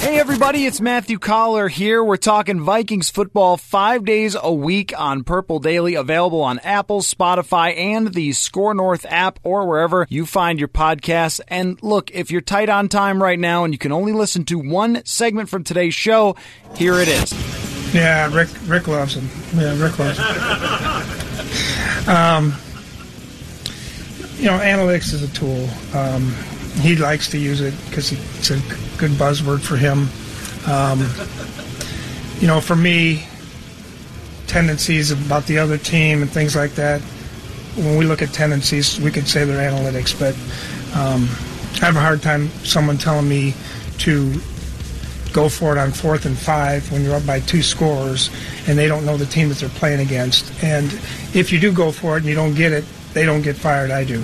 Hey 0.00 0.18
everybody, 0.18 0.64
it's 0.64 0.80
Matthew 0.80 1.18
Coller 1.18 1.68
here. 1.68 2.02
We're 2.02 2.16
talking 2.16 2.62
Vikings 2.62 3.10
football 3.10 3.58
five 3.58 4.06
days 4.06 4.34
a 4.34 4.50
week 4.50 4.98
on 4.98 5.24
Purple 5.24 5.58
Daily, 5.58 5.94
available 5.94 6.40
on 6.40 6.58
Apple, 6.60 7.02
Spotify, 7.02 7.76
and 7.76 8.14
the 8.14 8.32
Score 8.32 8.72
North 8.72 9.04
app 9.06 9.38
or 9.42 9.66
wherever 9.66 10.06
you 10.08 10.24
find 10.24 10.58
your 10.58 10.68
podcasts. 10.68 11.42
And 11.48 11.80
look, 11.82 12.10
if 12.12 12.30
you're 12.30 12.40
tight 12.40 12.70
on 12.70 12.88
time 12.88 13.22
right 13.22 13.38
now 13.38 13.64
and 13.64 13.74
you 13.74 13.78
can 13.78 13.92
only 13.92 14.14
listen 14.14 14.44
to 14.46 14.58
one 14.58 15.04
segment 15.04 15.50
from 15.50 15.64
today's 15.64 15.94
show, 15.94 16.34
here 16.76 16.94
it 16.94 17.08
is. 17.08 17.94
Yeah, 17.94 18.34
Rick 18.34 18.48
Rick 18.64 18.88
loves 18.88 19.14
him. 19.14 19.28
Yeah, 19.54 19.78
Rick 19.78 19.98
loves 19.98 20.18
him. 20.18 22.08
um, 22.08 22.54
you 24.38 24.46
know, 24.46 24.58
analytics 24.58 25.12
is 25.12 25.22
a 25.22 25.28
tool. 25.34 25.68
Um, 25.94 26.34
he 26.80 26.96
likes 26.96 27.28
to 27.30 27.38
use 27.38 27.60
it 27.60 27.74
because 27.86 28.12
it's 28.12 28.50
a 28.50 28.58
good 28.98 29.12
buzzword 29.12 29.60
for 29.60 29.76
him. 29.76 30.08
Um, 30.66 31.00
you 32.40 32.46
know, 32.46 32.60
for 32.60 32.76
me, 32.76 33.26
tendencies 34.46 35.10
about 35.10 35.46
the 35.46 35.58
other 35.58 35.78
team 35.78 36.22
and 36.22 36.30
things 36.30 36.56
like 36.56 36.72
that. 36.72 37.00
When 37.76 37.96
we 37.96 38.04
look 38.04 38.20
at 38.20 38.32
tendencies, 38.32 39.00
we 39.00 39.10
could 39.10 39.28
say 39.28 39.44
they're 39.44 39.70
analytics, 39.70 40.18
but 40.18 40.34
um, 40.98 41.28
I 41.80 41.86
have 41.86 41.96
a 41.96 42.00
hard 42.00 42.20
time 42.20 42.48
someone 42.64 42.98
telling 42.98 43.28
me 43.28 43.54
to 43.98 44.40
go 45.32 45.48
for 45.48 45.72
it 45.72 45.78
on 45.78 45.92
fourth 45.92 46.26
and 46.26 46.36
five 46.36 46.90
when 46.90 47.04
you're 47.04 47.14
up 47.14 47.24
by 47.26 47.40
two 47.40 47.62
scores 47.62 48.30
and 48.66 48.76
they 48.76 48.88
don't 48.88 49.06
know 49.06 49.16
the 49.16 49.26
team 49.26 49.48
that 49.48 49.58
they're 49.58 49.68
playing 49.68 50.00
against. 50.00 50.52
And 50.64 50.92
if 51.34 51.52
you 51.52 51.60
do 51.60 51.72
go 51.72 51.92
for 51.92 52.16
it 52.16 52.20
and 52.20 52.26
you 52.26 52.34
don't 52.34 52.54
get 52.54 52.72
it, 52.72 52.84
they 53.12 53.24
don't 53.24 53.42
get 53.42 53.56
fired. 53.56 53.90
I 53.90 54.04
do. 54.04 54.22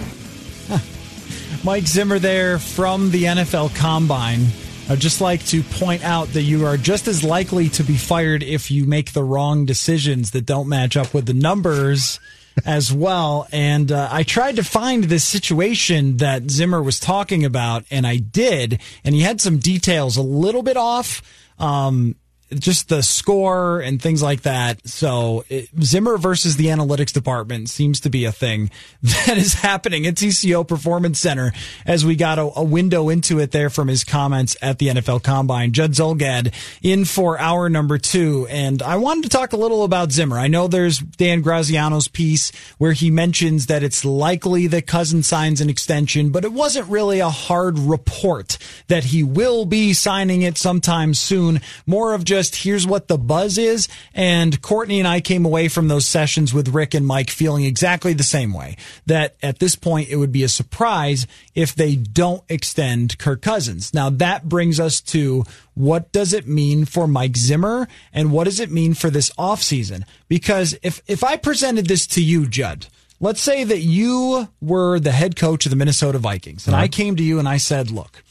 Mike 1.67 1.89
Zimmer 1.89 2.20
there 2.20 2.61
from 2.61 3.11
the 3.11 3.25
NFL 3.25 3.75
Combine. 3.75 4.47
I'd 4.89 5.00
just 5.00 5.20
like 5.20 5.45
to 5.47 5.64
point 5.64 6.05
out 6.05 6.28
that 6.28 6.42
you 6.42 6.64
are 6.64 6.77
just 6.77 7.08
as 7.08 7.25
likely 7.25 7.69
to 7.70 7.83
be 7.83 7.97
fired 7.97 8.45
if 8.45 8.70
you 8.70 8.84
make 8.84 9.12
the 9.12 9.25
wrong 9.25 9.67
decisions 9.67 10.31
that 10.31 10.47
don't 10.47 10.69
match 10.69 10.97
up 10.97 11.12
with 11.12 11.27
the 11.27 11.34
numbers 11.34 12.20
as 12.64 12.92
well. 12.92 13.48
And 13.51 13.91
uh, 13.91 14.08
I 14.13 14.23
tried 14.23 14.55
to 14.57 14.63
find 14.63 15.02
this 15.02 15.24
situation 15.24 16.18
that 16.18 16.48
Zimmer 16.52 16.80
was 16.80 17.01
talking 17.01 17.45
about, 17.45 17.85
and 17.91 18.07
I 18.07 18.18
did. 18.18 18.80
And 19.02 19.12
he 19.12 19.23
had 19.23 19.41
some 19.41 19.58
details 19.58 20.17
a 20.17 20.23
little 20.23 20.62
bit 20.62 20.77
off. 20.77 21.20
Um, 21.58 22.14
just 22.52 22.89
the 22.89 23.02
score 23.02 23.80
and 23.80 24.01
things 24.01 24.23
like 24.23 24.42
that. 24.42 24.86
So 24.86 25.45
it, 25.48 25.68
Zimmer 25.83 26.17
versus 26.17 26.57
the 26.57 26.67
analytics 26.67 27.12
department 27.12 27.68
seems 27.68 28.01
to 28.01 28.11
be 28.11 28.24
a 28.24 28.33
thing 28.33 28.70
that 29.02 29.36
is 29.36 29.55
happening 29.55 30.07
at 30.07 30.14
TCO 30.14 30.67
Performance 30.67 31.18
Center 31.18 31.52
as 31.85 32.05
we 32.05 32.14
got 32.14 32.39
a, 32.39 32.51
a, 32.56 32.62
window 32.62 33.08
into 33.08 33.40
it 33.40 33.52
there 33.52 33.70
from 33.70 33.89
his 33.89 34.05
comments 34.05 34.56
at 34.62 34.79
the 34.79 34.89
NFL 34.89 35.23
Combine. 35.23 35.73
Judd 35.73 35.92
Zulgad 35.92 36.52
in 36.83 37.05
for 37.05 37.39
hour 37.39 37.68
number 37.68 37.98
two. 37.98 38.46
And 38.48 38.83
I 38.83 38.96
wanted 38.96 39.24
to 39.24 39.30
talk 39.30 39.52
a 39.52 39.56
little 39.56 39.83
about 39.83 40.12
Zimmer. 40.12 40.39
I 40.39 40.46
know 40.46 40.68
there's 40.68 40.98
Dan 40.98 41.42
Graziano's 41.42 42.08
piece 42.08 42.52
where 42.79 42.92
he 42.92 43.11
mentions 43.11 43.67
that 43.67 43.83
it's 43.83 44.05
likely 44.05 44.67
that 44.68 44.86
Cousins 44.86 45.27
signs 45.27 45.61
an 45.61 45.68
extension, 45.68 46.30
but 46.30 46.45
it 46.45 46.52
wasn't 46.52 46.89
really 46.89 47.18
a 47.18 47.30
hard 47.30 47.79
report 47.79 48.58
that 48.86 49.05
he 49.05 49.23
will 49.23 49.64
be 49.64 49.92
signing 49.92 50.42
it 50.42 50.58
sometime 50.58 51.12
soon. 51.14 51.61
More 51.86 52.14
of 52.14 52.24
just 52.24 52.36
just 52.36 52.57
here's 52.57 52.86
what 52.86 53.08
the 53.08 53.17
buzz 53.17 53.57
is. 53.57 53.89
And 54.14 54.61
Courtney 54.61 54.98
and 54.98 55.08
I 55.08 55.23
came 55.23 55.47
away 55.47 55.69
from 55.69 55.89
those 55.89 56.05
sessions 56.05 56.52
with 56.52 56.69
Rick 56.69 56.92
and 56.92 57.07
Mike 57.07 57.30
feeling 57.30 57.64
exactly 57.64 58.13
the 58.13 58.23
same 58.23 58.52
way 58.52 58.77
that 59.07 59.36
at 59.42 59.58
this 59.58 59.74
point 59.74 60.11
it 60.11 60.17
would 60.17 60.33
be 60.33 60.42
a 60.42 60.48
surprise 60.48 61.27
if 61.55 61.74
they 61.74 61.97
don't 61.97 62.42
extend 62.51 63.17
Kirk 63.17 63.41
Cousins. 63.41 63.95
Now 63.95 64.11
that 64.11 64.51
brings 64.51 64.79
us 64.79 65.01
to 65.13 65.45
what 65.73 66.13
does 66.13 66.35
it 66.35 66.47
mean 66.47 66.85
for 66.85 67.07
Mike 67.07 67.39
Zimmer 67.39 67.89
and 68.13 68.33
what 68.33 68.45
does 68.45 68.61
it 68.61 68.70
mean 68.70 68.92
for 68.92 69.08
this 69.08 69.30
offseason? 69.39 70.05
Because 70.29 70.77
if, 70.83 71.01
if 71.07 71.24
I 71.24 71.39
presented 71.39 71.86
this 71.86 72.07
to 72.08 72.23
you, 72.23 72.47
Judd, 72.47 72.89
let's 73.18 73.41
say 73.41 73.64
that 73.64 73.80
you 73.80 74.48
were 74.61 75.01
the 75.01 75.13
head 75.13 75.36
coach 75.36 75.64
of 75.64 75.70
the 75.70 75.77
Minnesota 75.77 76.18
Vikings 76.18 76.67
and 76.67 76.74
uh-huh. 76.74 76.85
I 76.85 76.89
came 76.89 77.17
to 77.17 77.23
you 77.23 77.39
and 77.39 77.48
I 77.48 77.57
said, 77.57 77.91
look, 77.91 78.23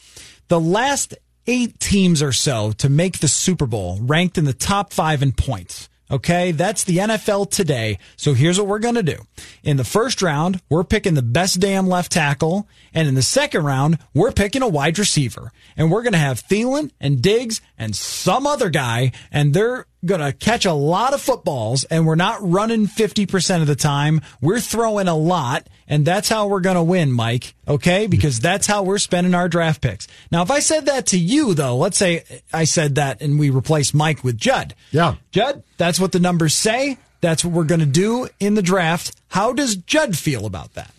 the 0.48 0.60
last 0.60 1.16
eight 1.48 1.80
teams 1.80 2.22
or 2.22 2.32
so 2.32 2.72
to 2.74 2.90
make 2.90 3.20
the 3.20 3.28
Super 3.28 3.66
Bowl 3.66 4.00
ranked 4.02 4.38
in 4.38 4.46
the 4.46 4.54
top 4.54 4.94
five 4.94 5.22
in 5.22 5.32
points. 5.32 5.90
Okay, 6.12 6.52
that's 6.52 6.84
the 6.84 6.98
NFL 6.98 7.50
today. 7.50 7.98
So 8.16 8.36
here's 8.36 8.60
what 8.60 8.68
we're 8.68 8.78
going 8.80 8.96
to 8.96 9.04
do. 9.04 9.18
In 9.64 9.78
the 9.78 9.84
first 9.84 10.22
round, 10.22 10.62
we're 10.70 10.84
picking 10.84 11.16
the 11.16 11.24
best 11.24 11.60
damn 11.60 11.88
left 11.88 12.12
tackle. 12.12 12.68
And 12.94 13.08
in 13.08 13.16
the 13.16 13.24
second 13.24 13.64
round, 13.64 13.98
we're 14.14 14.32
picking 14.32 14.62
a 14.62 14.68
wide 14.68 15.00
receiver. 15.00 15.52
And 15.76 15.92
we're 15.92 16.04
going 16.04 16.14
to 16.14 16.20
have 16.20 16.48
Thielen 16.48 16.92
and 17.02 17.24
Diggs 17.24 17.60
and 17.76 17.96
some 17.96 18.46
other 18.46 18.70
guy. 18.70 19.14
And 19.32 19.56
they're 19.56 19.88
going 20.06 20.22
to 20.22 20.32
catch 20.32 20.66
a 20.66 20.74
lot 20.74 21.14
of 21.14 21.22
footballs 21.22 21.84
and 21.86 22.06
we're 22.06 22.16
not 22.16 22.40
running 22.42 22.88
50% 22.88 23.62
of 23.62 23.68
the 23.68 23.76
time. 23.76 24.22
We're 24.42 24.60
throwing 24.60 25.08
a 25.08 25.16
lot 25.16 25.68
and 25.88 26.06
that's 26.06 26.30
how 26.30 26.48
we're 26.48 26.62
going 26.62 26.76
to 26.76 26.84
win, 26.84 27.12
Mike. 27.12 27.56
Okay. 27.68 28.08
Because 28.08 28.40
that's 28.40 28.68
how 28.68 28.84
we're 28.84 28.98
spending 28.98 29.36
our 29.36 29.50
draft 29.50 29.82
picks. 29.82 30.08
Now, 30.32 30.42
if 30.42 30.52
I 30.52 30.60
said 30.60 30.86
that 30.86 31.08
to 31.08 31.18
you 31.18 31.54
though, 31.54 31.78
let's 31.78 31.98
say 31.98 32.24
I 32.54 32.64
said 32.64 32.96
that 32.96 33.22
and 33.22 33.40
we 33.40 33.50
replace 33.50 33.94
Mike 33.94 34.24
with 34.24 34.38
Judd. 34.38 34.76
Yeah. 34.92 35.16
Judd, 35.32 35.64
that's 35.78 36.00
what 36.00 36.12
the 36.12 36.20
numbers 36.20 36.54
say. 36.54 36.98
That's 37.22 37.44
what 37.44 37.54
we're 37.54 37.64
going 37.64 37.80
to 37.80 37.86
do 37.86 38.28
in 38.40 38.54
the 38.54 38.62
draft. 38.62 39.16
How 39.30 39.52
does 39.52 39.76
Judd 39.76 40.18
feel 40.18 40.46
about 40.46 40.74
that? 40.76 40.92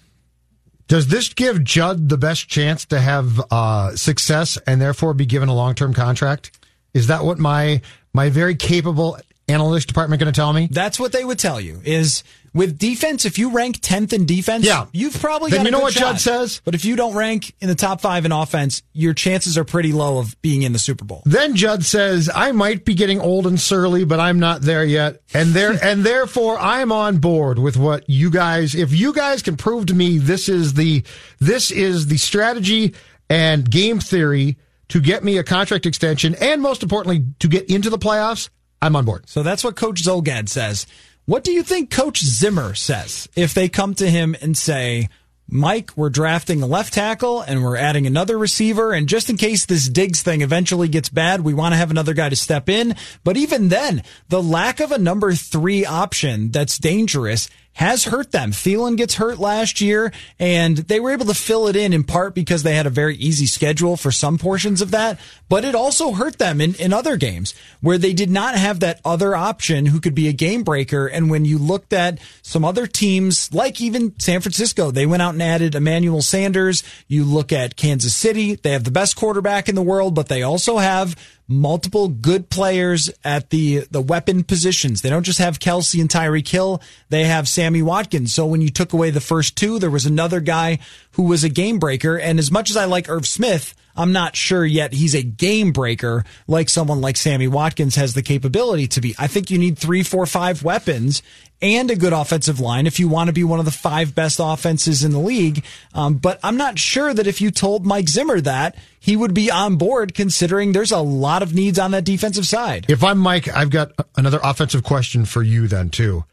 Does 0.88 1.08
this 1.08 1.32
give 1.32 1.64
Judd 1.64 2.08
the 2.08 2.18
best 2.18 2.48
chance 2.48 2.84
to 2.86 3.00
have 3.00 3.40
uh, 3.50 3.96
success 3.96 4.56
and 4.66 4.80
therefore 4.80 5.14
be 5.14 5.26
given 5.26 5.48
a 5.48 5.54
long 5.54 5.74
term 5.74 5.92
contract? 5.92 6.58
Is 6.94 7.08
that 7.08 7.24
what 7.24 7.38
my 7.38 7.82
my 8.16 8.30
very 8.30 8.56
capable 8.56 9.18
analytics 9.46 9.86
department 9.86 10.20
going 10.20 10.32
to 10.32 10.36
tell 10.36 10.52
me? 10.52 10.68
That's 10.70 10.98
what 10.98 11.12
they 11.12 11.24
would 11.24 11.38
tell 11.38 11.60
you 11.60 11.80
is 11.84 12.24
with 12.52 12.78
defense, 12.78 13.26
if 13.26 13.38
you 13.38 13.50
rank 13.50 13.80
10th 13.80 14.14
in 14.14 14.24
defense, 14.24 14.64
yeah. 14.64 14.86
you've 14.90 15.20
probably 15.20 15.50
then 15.50 15.60
got 15.60 15.64
you 15.66 15.70
know 15.72 15.80
what 15.80 15.92
shot. 15.92 16.00
Judd 16.00 16.20
says? 16.20 16.62
But 16.64 16.74
if 16.74 16.86
you 16.86 16.96
don't 16.96 17.14
rank 17.14 17.54
in 17.60 17.68
the 17.68 17.74
top 17.74 18.00
five 18.00 18.24
in 18.24 18.32
offense, 18.32 18.82
your 18.94 19.12
chances 19.12 19.58
are 19.58 19.64
pretty 19.64 19.92
low 19.92 20.18
of 20.18 20.40
being 20.40 20.62
in 20.62 20.72
the 20.72 20.78
Super 20.78 21.04
Bowl. 21.04 21.22
Then 21.26 21.54
Judd 21.54 21.84
says, 21.84 22.30
I 22.34 22.52
might 22.52 22.86
be 22.86 22.94
getting 22.94 23.20
old 23.20 23.46
and 23.46 23.60
surly, 23.60 24.06
but 24.06 24.18
I'm 24.18 24.40
not 24.40 24.62
there 24.62 24.84
yet. 24.84 25.20
And 25.34 25.50
there, 25.50 25.72
and 25.84 26.02
therefore 26.02 26.58
I'm 26.58 26.90
on 26.90 27.18
board 27.18 27.58
with 27.58 27.76
what 27.76 28.08
you 28.08 28.30
guys, 28.30 28.74
if 28.74 28.90
you 28.92 29.12
guys 29.12 29.42
can 29.42 29.58
prove 29.58 29.86
to 29.86 29.94
me 29.94 30.16
this 30.16 30.48
is 30.48 30.72
the, 30.74 31.04
this 31.38 31.70
is 31.70 32.06
the 32.06 32.16
strategy 32.16 32.94
and 33.28 33.70
game 33.70 34.00
theory 34.00 34.56
to 34.88 35.00
get 35.00 35.24
me 35.24 35.38
a 35.38 35.44
contract 35.44 35.86
extension 35.86 36.34
and 36.36 36.62
most 36.62 36.82
importantly, 36.82 37.24
to 37.40 37.48
get 37.48 37.70
into 37.70 37.90
the 37.90 37.98
playoffs, 37.98 38.48
I'm 38.80 38.96
on 38.96 39.04
board. 39.04 39.28
So 39.28 39.42
that's 39.42 39.64
what 39.64 39.76
Coach 39.76 40.02
Zulgad 40.02 40.48
says. 40.48 40.86
What 41.24 41.42
do 41.42 41.52
you 41.52 41.62
think 41.62 41.90
Coach 41.90 42.22
Zimmer 42.22 42.74
says 42.74 43.28
if 43.34 43.52
they 43.52 43.68
come 43.68 43.94
to 43.94 44.08
him 44.08 44.36
and 44.40 44.56
say, 44.56 45.08
Mike, 45.48 45.92
we're 45.96 46.10
drafting 46.10 46.60
a 46.62 46.66
left 46.66 46.92
tackle 46.92 47.40
and 47.40 47.62
we're 47.62 47.76
adding 47.76 48.06
another 48.06 48.36
receiver. 48.36 48.92
And 48.92 49.08
just 49.08 49.30
in 49.30 49.36
case 49.36 49.64
this 49.64 49.88
Diggs 49.88 50.22
thing 50.22 50.42
eventually 50.42 50.88
gets 50.88 51.08
bad, 51.08 51.42
we 51.42 51.54
want 51.54 51.72
to 51.72 51.76
have 51.76 51.92
another 51.92 52.14
guy 52.14 52.28
to 52.28 52.36
step 52.36 52.68
in. 52.68 52.96
But 53.22 53.36
even 53.36 53.68
then, 53.68 54.02
the 54.28 54.42
lack 54.42 54.80
of 54.80 54.90
a 54.90 54.98
number 54.98 55.32
three 55.34 55.86
option 55.86 56.50
that's 56.50 56.78
dangerous 56.78 57.48
has 57.76 58.04
hurt 58.04 58.32
them. 58.32 58.52
Thielen 58.52 58.96
gets 58.96 59.16
hurt 59.16 59.38
last 59.38 59.82
year, 59.82 60.10
and 60.38 60.78
they 60.78 60.98
were 60.98 61.12
able 61.12 61.26
to 61.26 61.34
fill 61.34 61.68
it 61.68 61.76
in 61.76 61.92
in 61.92 62.04
part 62.04 62.34
because 62.34 62.62
they 62.62 62.74
had 62.74 62.86
a 62.86 62.90
very 62.90 63.16
easy 63.16 63.44
schedule 63.44 63.98
for 63.98 64.10
some 64.10 64.38
portions 64.38 64.80
of 64.80 64.92
that, 64.92 65.20
but 65.50 65.62
it 65.62 65.74
also 65.74 66.12
hurt 66.12 66.38
them 66.38 66.62
in, 66.62 66.74
in 66.76 66.94
other 66.94 67.18
games 67.18 67.54
where 67.82 67.98
they 67.98 68.14
did 68.14 68.30
not 68.30 68.54
have 68.54 68.80
that 68.80 68.98
other 69.04 69.36
option 69.36 69.84
who 69.84 70.00
could 70.00 70.14
be 70.14 70.26
a 70.26 70.32
game 70.32 70.62
breaker. 70.62 71.06
And 71.06 71.28
when 71.28 71.44
you 71.44 71.58
looked 71.58 71.92
at 71.92 72.18
some 72.40 72.64
other 72.64 72.86
teams, 72.86 73.52
like 73.52 73.78
even 73.78 74.18
San 74.18 74.40
Francisco, 74.40 74.90
they 74.90 75.04
went 75.04 75.20
out 75.20 75.34
and 75.34 75.42
added 75.42 75.74
Emmanuel 75.74 76.22
Sanders. 76.22 76.82
You 77.08 77.24
look 77.24 77.52
at 77.52 77.76
Kansas 77.76 78.14
City, 78.14 78.54
they 78.54 78.72
have 78.72 78.84
the 78.84 78.90
best 78.90 79.16
quarterback 79.16 79.68
in 79.68 79.74
the 79.74 79.82
world, 79.82 80.14
but 80.14 80.28
they 80.28 80.42
also 80.42 80.78
have 80.78 81.14
multiple 81.48 82.08
good 82.08 82.50
players 82.50 83.10
at 83.24 83.50
the 83.50 83.86
the 83.90 84.00
weapon 84.00 84.42
positions. 84.44 85.02
They 85.02 85.10
don't 85.10 85.22
just 85.22 85.38
have 85.38 85.58
Kelce 85.58 86.00
and 86.00 86.10
Tyreek 86.10 86.48
Hill. 86.48 86.82
they 87.08 87.24
have 87.24 87.48
Sammy 87.48 87.82
Watkins. 87.82 88.34
So 88.34 88.46
when 88.46 88.60
you 88.60 88.68
took 88.68 88.92
away 88.92 89.10
the 89.10 89.20
first 89.20 89.56
two, 89.56 89.78
there 89.78 89.90
was 89.90 90.06
another 90.06 90.40
guy 90.40 90.78
who 91.12 91.24
was 91.24 91.44
a 91.44 91.48
game 91.48 91.78
breaker. 91.78 92.18
And 92.18 92.38
as 92.38 92.50
much 92.50 92.70
as 92.70 92.76
I 92.76 92.84
like 92.84 93.08
Irv 93.08 93.26
Smith, 93.26 93.74
I'm 93.96 94.12
not 94.12 94.36
sure 94.36 94.64
yet 94.64 94.92
he's 94.92 95.14
a 95.14 95.22
game 95.22 95.72
breaker 95.72 96.24
like 96.46 96.68
someone 96.68 97.00
like 97.00 97.16
Sammy 97.16 97.48
Watkins 97.48 97.96
has 97.96 98.14
the 98.14 98.22
capability 98.22 98.86
to 98.88 99.00
be. 99.00 99.14
I 99.18 99.26
think 99.26 99.50
you 99.50 99.58
need 99.58 99.78
three, 99.78 100.02
four, 100.02 100.26
five 100.26 100.62
weapons 100.62 101.22
and 101.62 101.90
a 101.90 101.96
good 101.96 102.12
offensive 102.12 102.60
line 102.60 102.86
if 102.86 103.00
you 103.00 103.08
want 103.08 103.28
to 103.28 103.32
be 103.32 103.44
one 103.44 103.58
of 103.58 103.64
the 103.64 103.70
five 103.70 104.14
best 104.14 104.38
offenses 104.42 105.04
in 105.04 105.12
the 105.12 105.18
league. 105.18 105.64
Um, 105.94 106.16
but 106.16 106.38
I'm 106.42 106.56
not 106.56 106.78
sure 106.78 107.14
that 107.14 107.26
if 107.26 107.40
you 107.40 107.50
told 107.50 107.86
Mike 107.86 108.08
Zimmer 108.08 108.40
that, 108.42 108.76
he 109.00 109.16
would 109.16 109.32
be 109.32 109.50
on 109.50 109.76
board 109.76 110.14
considering 110.14 110.72
there's 110.72 110.92
a 110.92 110.98
lot 110.98 111.42
of 111.42 111.54
needs 111.54 111.78
on 111.78 111.92
that 111.92 112.04
defensive 112.04 112.46
side. 112.46 112.86
If 112.88 113.02
I'm 113.02 113.18
Mike, 113.18 113.48
I've 113.48 113.70
got 113.70 113.92
another 114.16 114.40
offensive 114.42 114.82
question 114.82 115.24
for 115.24 115.42
you 115.42 115.68
then 115.68 115.88
too. 115.90 116.24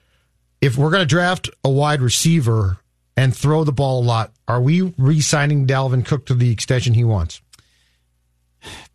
If 0.59 0.77
we're 0.77 0.91
going 0.91 1.01
to 1.01 1.05
draft 1.05 1.49
a 1.63 1.69
wide 1.69 2.01
receiver 2.01 2.77
and 3.15 3.35
throw 3.35 3.63
the 3.63 3.71
ball 3.71 4.01
a 4.01 4.05
lot, 4.05 4.31
are 4.47 4.61
we 4.61 4.81
re-signing 4.97 5.67
Dalvin 5.67 6.05
Cook 6.05 6.25
to 6.27 6.33
the 6.33 6.51
extension 6.51 6.93
he 6.93 7.03
wants? 7.03 7.41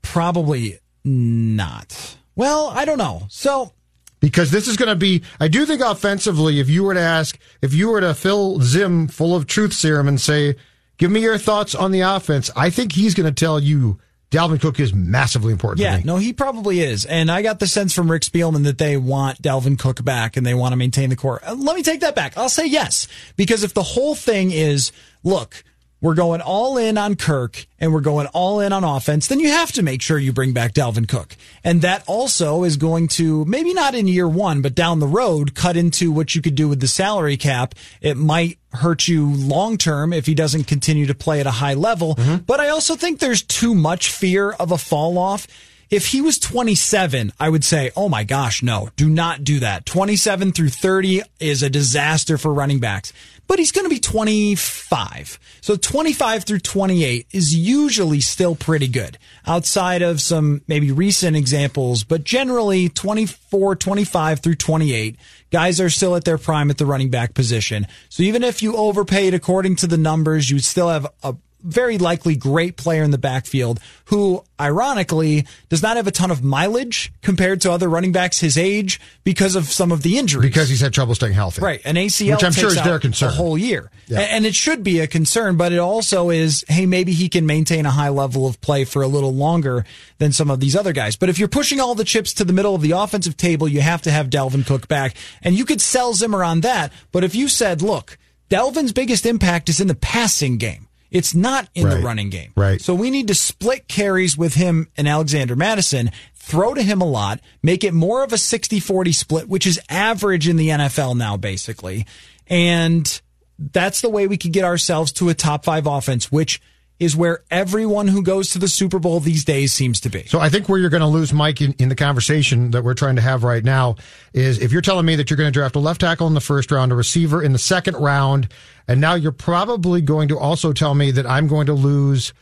Probably 0.02 0.78
not. 1.04 2.16
Well, 2.36 2.68
I 2.68 2.84
don't 2.84 2.98
know. 2.98 3.26
So 3.28 3.72
because 4.20 4.50
this 4.50 4.68
is 4.68 4.76
going 4.76 4.88
to 4.88 4.96
be, 4.96 5.22
I 5.40 5.48
do 5.48 5.64
think 5.66 5.80
offensively, 5.80 6.60
if 6.60 6.68
you 6.68 6.84
were 6.84 6.94
to 6.94 7.00
ask, 7.00 7.38
if 7.62 7.74
you 7.74 7.90
were 7.90 8.00
to 8.00 8.14
fill 8.14 8.60
Zim 8.60 9.08
full 9.08 9.34
of 9.34 9.46
truth 9.46 9.72
serum 9.72 10.08
and 10.08 10.20
say, 10.20 10.56
give 10.96 11.10
me 11.10 11.20
your 11.20 11.38
thoughts 11.38 11.74
on 11.74 11.92
the 11.92 12.00
offense, 12.00 12.50
I 12.56 12.70
think 12.70 12.92
he's 12.92 13.14
going 13.14 13.32
to 13.32 13.34
tell 13.34 13.60
you 13.60 13.98
Dalvin 14.30 14.60
Cook 14.60 14.78
is 14.78 14.92
massively 14.92 15.52
important. 15.52 15.80
Yeah, 15.80 16.00
no, 16.04 16.16
he 16.16 16.32
probably 16.32 16.80
is. 16.80 17.06
And 17.06 17.30
I 17.30 17.42
got 17.42 17.60
the 17.60 17.66
sense 17.66 17.94
from 17.94 18.10
Rick 18.10 18.22
Spielman 18.22 18.64
that 18.64 18.78
they 18.78 18.96
want 18.96 19.40
Dalvin 19.40 19.78
Cook 19.78 20.04
back 20.04 20.36
and 20.36 20.44
they 20.44 20.54
want 20.54 20.72
to 20.72 20.76
maintain 20.76 21.10
the 21.10 21.16
core. 21.16 21.40
Uh, 21.46 21.54
let 21.54 21.76
me 21.76 21.82
take 21.82 22.00
that 22.00 22.14
back. 22.14 22.36
I'll 22.36 22.50
say 22.50 22.66
yes. 22.66 23.08
Because 23.36 23.62
if 23.64 23.72
the 23.72 23.82
whole 23.82 24.14
thing 24.14 24.50
is, 24.50 24.92
look, 25.22 25.64
we're 26.00 26.14
going 26.14 26.40
all 26.40 26.76
in 26.78 26.96
on 26.96 27.16
Kirk 27.16 27.66
and 27.78 27.92
we're 27.92 28.00
going 28.00 28.26
all 28.28 28.60
in 28.60 28.72
on 28.72 28.84
offense, 28.84 29.26
then 29.26 29.40
you 29.40 29.48
have 29.48 29.72
to 29.72 29.82
make 29.82 30.02
sure 30.02 30.18
you 30.18 30.32
bring 30.32 30.52
back 30.52 30.72
Dalvin 30.72 31.08
Cook. 31.08 31.36
And 31.64 31.82
that 31.82 32.04
also 32.06 32.64
is 32.64 32.76
going 32.76 33.08
to, 33.08 33.44
maybe 33.44 33.74
not 33.74 33.94
in 33.94 34.06
year 34.06 34.28
one, 34.28 34.62
but 34.62 34.74
down 34.74 35.00
the 35.00 35.06
road, 35.06 35.54
cut 35.54 35.76
into 35.76 36.12
what 36.12 36.34
you 36.34 36.42
could 36.42 36.54
do 36.54 36.68
with 36.68 36.80
the 36.80 36.88
salary 36.88 37.36
cap. 37.36 37.74
It 38.00 38.16
might 38.16 38.58
hurt 38.72 39.08
you 39.08 39.32
long 39.34 39.76
term 39.76 40.12
if 40.12 40.26
he 40.26 40.34
doesn't 40.34 40.64
continue 40.64 41.06
to 41.06 41.14
play 41.14 41.40
at 41.40 41.46
a 41.46 41.52
high 41.52 41.74
level. 41.74 42.14
Mm-hmm. 42.14 42.44
But 42.44 42.60
I 42.60 42.68
also 42.68 42.94
think 42.94 43.18
there's 43.18 43.42
too 43.42 43.74
much 43.74 44.10
fear 44.10 44.50
of 44.52 44.72
a 44.72 44.78
fall 44.78 45.18
off 45.18 45.46
if 45.90 46.08
he 46.08 46.20
was 46.20 46.38
27, 46.38 47.32
I 47.40 47.48
would 47.48 47.64
say, 47.64 47.90
oh 47.96 48.10
my 48.10 48.22
gosh, 48.22 48.62
no, 48.62 48.90
do 48.96 49.08
not 49.08 49.42
do 49.42 49.60
that. 49.60 49.86
27 49.86 50.52
through 50.52 50.68
30 50.68 51.22
is 51.40 51.62
a 51.62 51.70
disaster 51.70 52.36
for 52.36 52.52
running 52.52 52.78
backs 52.78 53.12
but 53.48 53.58
he's 53.58 53.72
going 53.72 53.86
to 53.86 53.90
be 53.90 53.98
25. 53.98 55.40
So 55.60 55.74
25 55.74 56.44
through 56.44 56.60
28 56.60 57.26
is 57.32 57.54
usually 57.54 58.20
still 58.20 58.54
pretty 58.54 58.86
good 58.86 59.18
outside 59.46 60.02
of 60.02 60.20
some 60.20 60.60
maybe 60.68 60.92
recent 60.92 61.36
examples, 61.36 62.04
but 62.04 62.22
generally 62.22 62.88
24, 62.88 63.74
25 63.74 64.40
through 64.40 64.54
28, 64.54 65.16
guys 65.50 65.80
are 65.80 65.90
still 65.90 66.14
at 66.14 66.24
their 66.24 66.38
prime 66.38 66.70
at 66.70 66.78
the 66.78 66.86
running 66.86 67.10
back 67.10 67.34
position. 67.34 67.86
So 68.10 68.22
even 68.22 68.44
if 68.44 68.62
you 68.62 68.76
overpaid 68.76 69.34
according 69.34 69.76
to 69.76 69.86
the 69.86 69.98
numbers, 69.98 70.50
you 70.50 70.58
still 70.60 70.90
have 70.90 71.06
a 71.22 71.34
very 71.62 71.98
likely 71.98 72.36
great 72.36 72.76
player 72.76 73.02
in 73.02 73.10
the 73.10 73.18
backfield 73.18 73.80
who, 74.06 74.44
ironically, 74.60 75.46
does 75.68 75.82
not 75.82 75.96
have 75.96 76.06
a 76.06 76.10
ton 76.10 76.30
of 76.30 76.42
mileage 76.42 77.12
compared 77.22 77.60
to 77.62 77.72
other 77.72 77.88
running 77.88 78.12
backs 78.12 78.40
his 78.40 78.56
age 78.56 79.00
because 79.24 79.56
of 79.56 79.64
some 79.64 79.92
of 79.92 80.02
the 80.02 80.18
injuries. 80.18 80.42
Because 80.42 80.68
he's 80.68 80.80
had 80.80 80.92
trouble 80.92 81.14
staying 81.14 81.32
healthy. 81.32 81.60
Right. 81.62 81.80
An 81.84 81.96
ACL 81.96 82.32
Which 82.32 82.44
I'm 82.44 82.52
sure 82.52 82.68
is 82.68 82.82
their 82.82 82.98
concern. 82.98 83.30
The 83.30 83.34
whole 83.34 83.58
year. 83.58 83.90
Yeah. 84.06 84.20
And 84.20 84.46
it 84.46 84.54
should 84.54 84.82
be 84.82 85.00
a 85.00 85.06
concern, 85.06 85.56
but 85.56 85.72
it 85.72 85.78
also 85.78 86.30
is, 86.30 86.64
hey, 86.68 86.86
maybe 86.86 87.12
he 87.12 87.28
can 87.28 87.46
maintain 87.46 87.86
a 87.86 87.90
high 87.90 88.08
level 88.08 88.46
of 88.46 88.60
play 88.60 88.84
for 88.84 89.02
a 89.02 89.08
little 89.08 89.34
longer 89.34 89.84
than 90.18 90.32
some 90.32 90.50
of 90.50 90.60
these 90.60 90.76
other 90.76 90.92
guys. 90.92 91.16
But 91.16 91.28
if 91.28 91.38
you're 91.38 91.48
pushing 91.48 91.80
all 91.80 91.94
the 91.94 92.04
chips 92.04 92.32
to 92.34 92.44
the 92.44 92.52
middle 92.52 92.74
of 92.74 92.82
the 92.82 92.92
offensive 92.92 93.36
table, 93.36 93.68
you 93.68 93.80
have 93.80 94.02
to 94.02 94.10
have 94.10 94.30
Dalvin 94.30 94.66
Cook 94.66 94.88
back. 94.88 95.14
And 95.42 95.54
you 95.54 95.64
could 95.64 95.80
sell 95.80 96.14
Zimmer 96.14 96.42
on 96.42 96.62
that. 96.62 96.92
But 97.12 97.24
if 97.24 97.34
you 97.34 97.48
said, 97.48 97.82
look, 97.82 98.18
Dalvin's 98.50 98.92
biggest 98.92 99.26
impact 99.26 99.68
is 99.68 99.80
in 99.80 99.88
the 99.88 99.94
passing 99.94 100.56
game. 100.56 100.87
It's 101.10 101.34
not 101.34 101.68
in 101.74 101.86
right. 101.86 101.94
the 101.94 102.02
running 102.02 102.30
game. 102.30 102.52
Right. 102.56 102.80
So 102.80 102.94
we 102.94 103.10
need 103.10 103.28
to 103.28 103.34
split 103.34 103.88
carries 103.88 104.36
with 104.36 104.54
him 104.54 104.88
and 104.96 105.08
Alexander 105.08 105.56
Mattison, 105.56 106.10
throw 106.34 106.74
to 106.74 106.82
him 106.82 107.00
a 107.00 107.06
lot, 107.06 107.40
make 107.62 107.84
it 107.84 107.94
more 107.94 108.22
of 108.22 108.32
a 108.32 108.36
60-40 108.36 109.14
split, 109.14 109.48
which 109.48 109.66
is 109.66 109.80
average 109.88 110.48
in 110.48 110.56
the 110.56 110.68
NFL 110.68 111.16
now, 111.16 111.36
basically. 111.36 112.06
And 112.46 113.20
that's 113.58 114.00
the 114.00 114.08
way 114.08 114.26
we 114.26 114.36
could 114.36 114.52
get 114.52 114.64
ourselves 114.64 115.12
to 115.12 115.28
a 115.28 115.34
top 115.34 115.64
five 115.64 115.86
offense, 115.86 116.30
which– 116.30 116.60
is 116.98 117.14
where 117.14 117.44
everyone 117.50 118.08
who 118.08 118.22
goes 118.22 118.50
to 118.50 118.58
the 118.58 118.66
Super 118.66 118.98
Bowl 118.98 119.20
these 119.20 119.44
days 119.44 119.72
seems 119.72 120.00
to 120.00 120.08
be. 120.08 120.24
So 120.26 120.40
I 120.40 120.48
think 120.48 120.68
where 120.68 120.78
you're 120.78 120.90
going 120.90 121.00
to 121.00 121.06
lose 121.06 121.32
Mike 121.32 121.60
in, 121.60 121.72
in, 121.74 121.88
the 121.88 121.94
conversation 121.94 122.72
that 122.72 122.82
we're 122.82 122.94
trying 122.94 123.16
to 123.16 123.22
have 123.22 123.44
right 123.44 123.62
now 123.62 123.96
is 124.32 124.58
if 124.60 124.72
you're 124.72 124.82
telling 124.82 125.06
me 125.06 125.14
that 125.16 125.30
you're 125.30 125.36
going 125.36 125.46
to 125.48 125.52
draft 125.52 125.76
a 125.76 125.78
left 125.78 126.00
tackle 126.00 126.26
in 126.26 126.34
the 126.34 126.40
first 126.40 126.72
round, 126.72 126.90
a 126.90 126.96
receiver 126.96 127.42
in 127.42 127.52
the 127.52 127.58
second 127.58 127.96
round, 127.96 128.48
and 128.88 129.00
now 129.00 129.14
you're 129.14 129.30
probably 129.30 130.00
going 130.00 130.28
to 130.28 130.38
also 130.38 130.72
tell 130.72 130.94
me 130.94 131.12
that 131.12 131.26
I'm 131.26 131.46
going 131.46 131.66
to 131.66 131.74
lose 131.74 132.32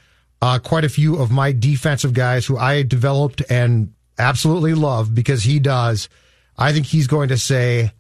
uh, 0.41 0.59
quite 0.59 0.85
a 0.85 0.89
few 0.89 1.17
of 1.17 1.31
my 1.31 1.53
defensive 1.53 2.15
guys 2.15 2.47
who 2.47 2.57
I 2.57 2.83
developed 2.83 3.43
and 3.51 3.93
absolutely 4.19 4.75
love 4.75 5.15
because 5.15 5.43
he 5.43 5.59
does. 5.59 6.09
I 6.57 6.73
think 6.73 6.87
he's 6.87 7.07
going 7.07 7.29
to 7.29 7.39
say, 7.39 7.93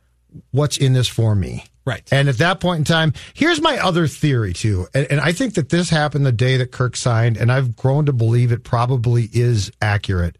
what's 0.53 0.79
in 0.79 0.95
this 0.95 1.09
for 1.09 1.35
me? 1.35 1.65
Right. 1.87 2.03
And 2.13 2.29
at 2.29 2.39
that 2.39 2.59
point 2.59 2.79
in 2.81 2.85
time, 2.85 3.13
here's 3.33 3.63
my 3.63 3.79
other 3.79 4.09
theory 4.09 4.53
too. 4.53 4.89
And, 4.93 5.07
and, 5.09 5.21
I 5.21 5.31
think 5.31 5.55
that 5.55 5.69
this 5.69 5.89
happened 5.89 6.27
the 6.27 6.33
day 6.33 6.57
that 6.57 6.73
Kirk 6.73 6.97
signed, 6.97 7.37
and 7.37 7.51
I've 7.51 7.77
grown 7.77 8.07
to 8.07 8.13
believe 8.13 8.51
it 8.51 8.65
probably 8.65 9.31
is 9.33 9.71
accurate. 9.81 10.37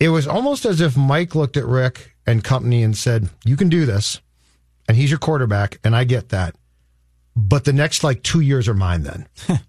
It 0.00 0.08
was 0.08 0.26
almost 0.26 0.64
as 0.64 0.80
if 0.80 0.96
Mike 0.96 1.36
looked 1.36 1.56
at 1.56 1.64
Rick 1.64 2.16
and 2.26 2.42
company 2.42 2.82
and 2.82 2.96
said, 2.96 3.30
You 3.44 3.56
can 3.56 3.68
do 3.68 3.86
this. 3.86 4.20
And 4.88 4.96
he's 4.96 5.10
your 5.10 5.20
quarterback, 5.20 5.78
and 5.84 5.94
I 5.94 6.02
get 6.02 6.30
that. 6.30 6.56
But 7.36 7.64
the 7.64 7.72
next 7.72 8.02
like 8.02 8.24
two 8.24 8.40
years 8.40 8.68
are 8.68 8.74
mine 8.74 9.04
then. 9.04 9.28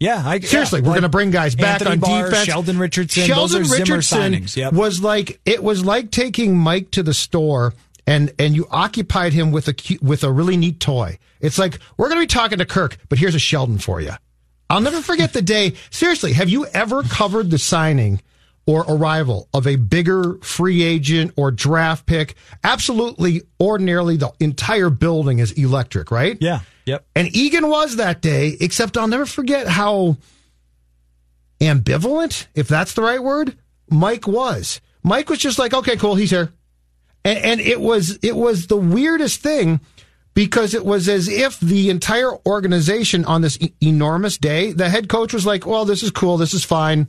yeah, 0.00 0.22
I, 0.24 0.40
seriously, 0.40 0.80
yeah, 0.80 0.86
we're 0.86 0.92
going 0.94 1.02
to 1.02 1.10
bring 1.10 1.30
guys 1.30 1.54
back 1.54 1.82
Anthony 1.82 1.90
on 1.90 2.00
Barr, 2.00 2.24
defense. 2.30 2.46
Sheldon 2.46 2.78
Richardson, 2.78 3.24
Sheldon 3.26 3.64
Richardson 3.64 4.46
yep. 4.56 4.72
was 4.72 5.02
like 5.02 5.38
it 5.44 5.62
was 5.62 5.84
like 5.84 6.10
taking 6.10 6.56
Mike 6.56 6.90
to 6.92 7.02
the 7.02 7.12
store 7.12 7.74
and 8.06 8.32
and 8.38 8.54
you 8.54 8.66
occupied 8.70 9.32
him 9.32 9.52
with 9.52 9.68
a 9.68 9.98
with 10.00 10.24
a 10.24 10.32
really 10.32 10.56
neat 10.56 10.80
toy. 10.80 11.18
It's 11.40 11.58
like 11.58 11.78
we're 11.96 12.08
going 12.08 12.20
to 12.20 12.22
be 12.22 12.26
talking 12.26 12.58
to 12.58 12.64
Kirk, 12.64 12.96
but 13.08 13.18
here's 13.18 13.34
a 13.34 13.38
Sheldon 13.40 13.78
for 13.78 14.00
you. 14.00 14.12
I'll 14.70 14.80
never 14.80 15.02
forget 15.02 15.32
the 15.32 15.42
day. 15.42 15.74
Seriously, 15.90 16.32
have 16.32 16.48
you 16.48 16.66
ever 16.66 17.02
covered 17.02 17.50
the 17.50 17.58
signing 17.58 18.22
or 18.64 18.84
arrival 18.88 19.48
of 19.52 19.66
a 19.66 19.76
bigger 19.76 20.38
free 20.38 20.82
agent 20.82 21.32
or 21.36 21.50
draft 21.50 22.06
pick? 22.06 22.36
Absolutely, 22.64 23.42
ordinarily, 23.60 24.16
the 24.16 24.32
entire 24.40 24.88
building 24.88 25.40
is 25.40 25.52
electric, 25.52 26.10
right? 26.10 26.38
Yeah. 26.40 26.60
Yep. 26.86 27.06
And 27.14 27.36
Egan 27.36 27.68
was 27.68 27.96
that 27.96 28.22
day, 28.22 28.56
except 28.60 28.96
I'll 28.96 29.08
never 29.08 29.26
forget 29.26 29.68
how 29.68 30.16
ambivalent, 31.60 32.46
if 32.54 32.66
that's 32.66 32.94
the 32.94 33.02
right 33.02 33.22
word, 33.22 33.56
Mike 33.88 34.26
was. 34.26 34.80
Mike 35.02 35.28
was 35.28 35.38
just 35.38 35.58
like, 35.58 35.74
okay, 35.74 35.96
cool, 35.96 36.14
he's 36.14 36.30
here. 36.30 36.52
And, 37.24 37.38
and 37.38 37.60
it 37.60 37.80
was 37.80 38.18
it 38.22 38.36
was 38.36 38.66
the 38.66 38.76
weirdest 38.76 39.40
thing 39.40 39.80
because 40.34 40.74
it 40.74 40.84
was 40.84 41.08
as 41.08 41.28
if 41.28 41.60
the 41.60 41.90
entire 41.90 42.32
organization 42.46 43.24
on 43.24 43.42
this 43.42 43.58
e- 43.60 43.74
enormous 43.80 44.38
day, 44.38 44.72
the 44.72 44.88
head 44.88 45.08
coach 45.08 45.32
was 45.32 45.46
like, 45.46 45.66
"Well, 45.66 45.84
this 45.84 46.02
is 46.02 46.10
cool, 46.10 46.36
this 46.36 46.54
is 46.54 46.64
fine. 46.64 47.06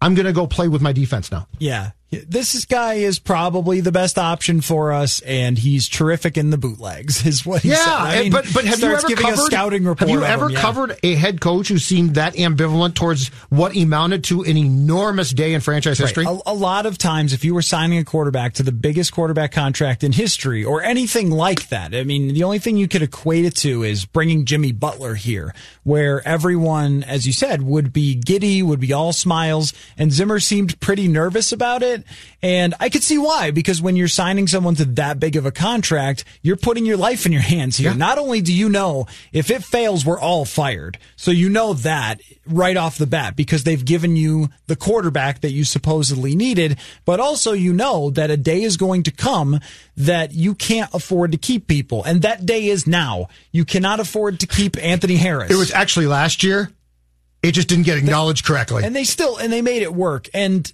I'm 0.00 0.14
going 0.14 0.26
to 0.26 0.32
go 0.32 0.46
play 0.46 0.68
with 0.68 0.82
my 0.82 0.92
defense 0.92 1.32
now." 1.32 1.48
Yeah. 1.58 1.92
This 2.10 2.64
guy 2.64 2.94
is 2.94 3.18
probably 3.18 3.80
the 3.80 3.90
best 3.90 4.16
option 4.16 4.60
for 4.60 4.92
us, 4.92 5.20
and 5.22 5.58
he's 5.58 5.88
terrific 5.88 6.36
in 6.36 6.50
the 6.50 6.58
bootlegs. 6.58 7.26
Is 7.26 7.44
what 7.44 7.62
he 7.62 7.70
yeah, 7.70 7.76
said. 7.76 7.92
I 7.92 8.22
mean, 8.22 8.32
but 8.32 8.46
but 8.54 8.64
have 8.64 8.78
you 8.78 8.92
ever 8.92 9.08
covered 9.08 9.34
a 9.34 9.36
scouting 9.38 9.84
report? 9.84 10.08
Have 10.08 10.10
you 10.10 10.24
ever 10.24 10.46
him, 10.46 10.52
yeah. 10.52 10.60
covered 10.60 10.98
a 11.02 11.14
head 11.16 11.40
coach 11.40 11.68
who 11.68 11.78
seemed 11.78 12.14
that 12.14 12.34
ambivalent 12.34 12.94
towards 12.94 13.28
what 13.48 13.76
amounted 13.76 14.24
to 14.24 14.42
an 14.42 14.56
enormous 14.56 15.30
day 15.30 15.54
in 15.54 15.60
franchise 15.60 15.98
history? 15.98 16.24
Right. 16.24 16.40
A, 16.46 16.52
a 16.52 16.54
lot 16.54 16.86
of 16.86 16.96
times, 16.96 17.32
if 17.32 17.44
you 17.44 17.54
were 17.54 17.62
signing 17.62 17.98
a 17.98 18.04
quarterback 18.04 18.54
to 18.54 18.62
the 18.62 18.72
biggest 18.72 19.12
quarterback 19.12 19.50
contract 19.50 20.04
in 20.04 20.12
history 20.12 20.64
or 20.64 20.82
anything 20.82 21.30
like 21.30 21.68
that, 21.70 21.92
I 21.92 22.04
mean, 22.04 22.34
the 22.34 22.44
only 22.44 22.60
thing 22.60 22.76
you 22.76 22.86
could 22.86 23.02
equate 23.02 23.44
it 23.44 23.56
to 23.56 23.82
is 23.82 24.04
bringing 24.04 24.44
Jimmy 24.44 24.70
Butler 24.70 25.16
here, 25.16 25.52
where 25.82 26.26
everyone, 26.26 27.02
as 27.02 27.26
you 27.26 27.32
said, 27.32 27.62
would 27.62 27.92
be 27.92 28.14
giddy, 28.14 28.62
would 28.62 28.80
be 28.80 28.92
all 28.92 29.12
smiles, 29.12 29.72
and 29.98 30.12
Zimmer 30.12 30.38
seemed 30.38 30.78
pretty 30.78 31.08
nervous 31.08 31.50
about 31.50 31.82
it. 31.82 31.95
And 32.42 32.74
I 32.80 32.88
could 32.88 33.02
see 33.02 33.18
why, 33.18 33.50
because 33.50 33.82
when 33.82 33.96
you're 33.96 34.08
signing 34.08 34.46
someone 34.46 34.74
to 34.76 34.84
that 34.84 35.18
big 35.18 35.36
of 35.36 35.46
a 35.46 35.50
contract, 35.50 36.24
you're 36.42 36.56
putting 36.56 36.86
your 36.86 36.96
life 36.96 37.26
in 37.26 37.32
your 37.32 37.42
hands 37.42 37.76
here. 37.76 37.90
Yeah. 37.90 37.96
Not 37.96 38.18
only 38.18 38.40
do 38.40 38.52
you 38.54 38.68
know 38.68 39.06
if 39.32 39.50
it 39.50 39.64
fails, 39.64 40.04
we're 40.04 40.20
all 40.20 40.44
fired. 40.44 40.98
So 41.16 41.30
you 41.30 41.48
know 41.48 41.74
that 41.74 42.20
right 42.46 42.76
off 42.76 42.98
the 42.98 43.06
bat 43.06 43.36
because 43.36 43.64
they've 43.64 43.84
given 43.84 44.16
you 44.16 44.48
the 44.66 44.76
quarterback 44.76 45.40
that 45.40 45.50
you 45.50 45.64
supposedly 45.64 46.36
needed, 46.36 46.78
but 47.04 47.20
also 47.20 47.52
you 47.52 47.72
know 47.72 48.10
that 48.10 48.30
a 48.30 48.36
day 48.36 48.62
is 48.62 48.76
going 48.76 49.02
to 49.04 49.10
come 49.10 49.60
that 49.96 50.32
you 50.32 50.54
can't 50.54 50.92
afford 50.94 51.32
to 51.32 51.38
keep 51.38 51.66
people. 51.66 52.04
And 52.04 52.22
that 52.22 52.46
day 52.46 52.68
is 52.68 52.86
now. 52.86 53.28
You 53.50 53.64
cannot 53.64 54.00
afford 54.00 54.40
to 54.40 54.46
keep 54.46 54.76
Anthony 54.82 55.16
Harris. 55.16 55.50
it 55.50 55.56
was 55.56 55.72
actually 55.72 56.06
last 56.06 56.42
year. 56.42 56.70
It 57.42 57.52
just 57.52 57.68
didn't 57.68 57.84
get 57.84 57.98
acknowledged 57.98 58.44
correctly. 58.44 58.84
And 58.84 58.94
they 58.96 59.04
still 59.04 59.36
and 59.36 59.52
they 59.52 59.62
made 59.62 59.82
it 59.82 59.94
work. 59.94 60.28
And 60.34 60.72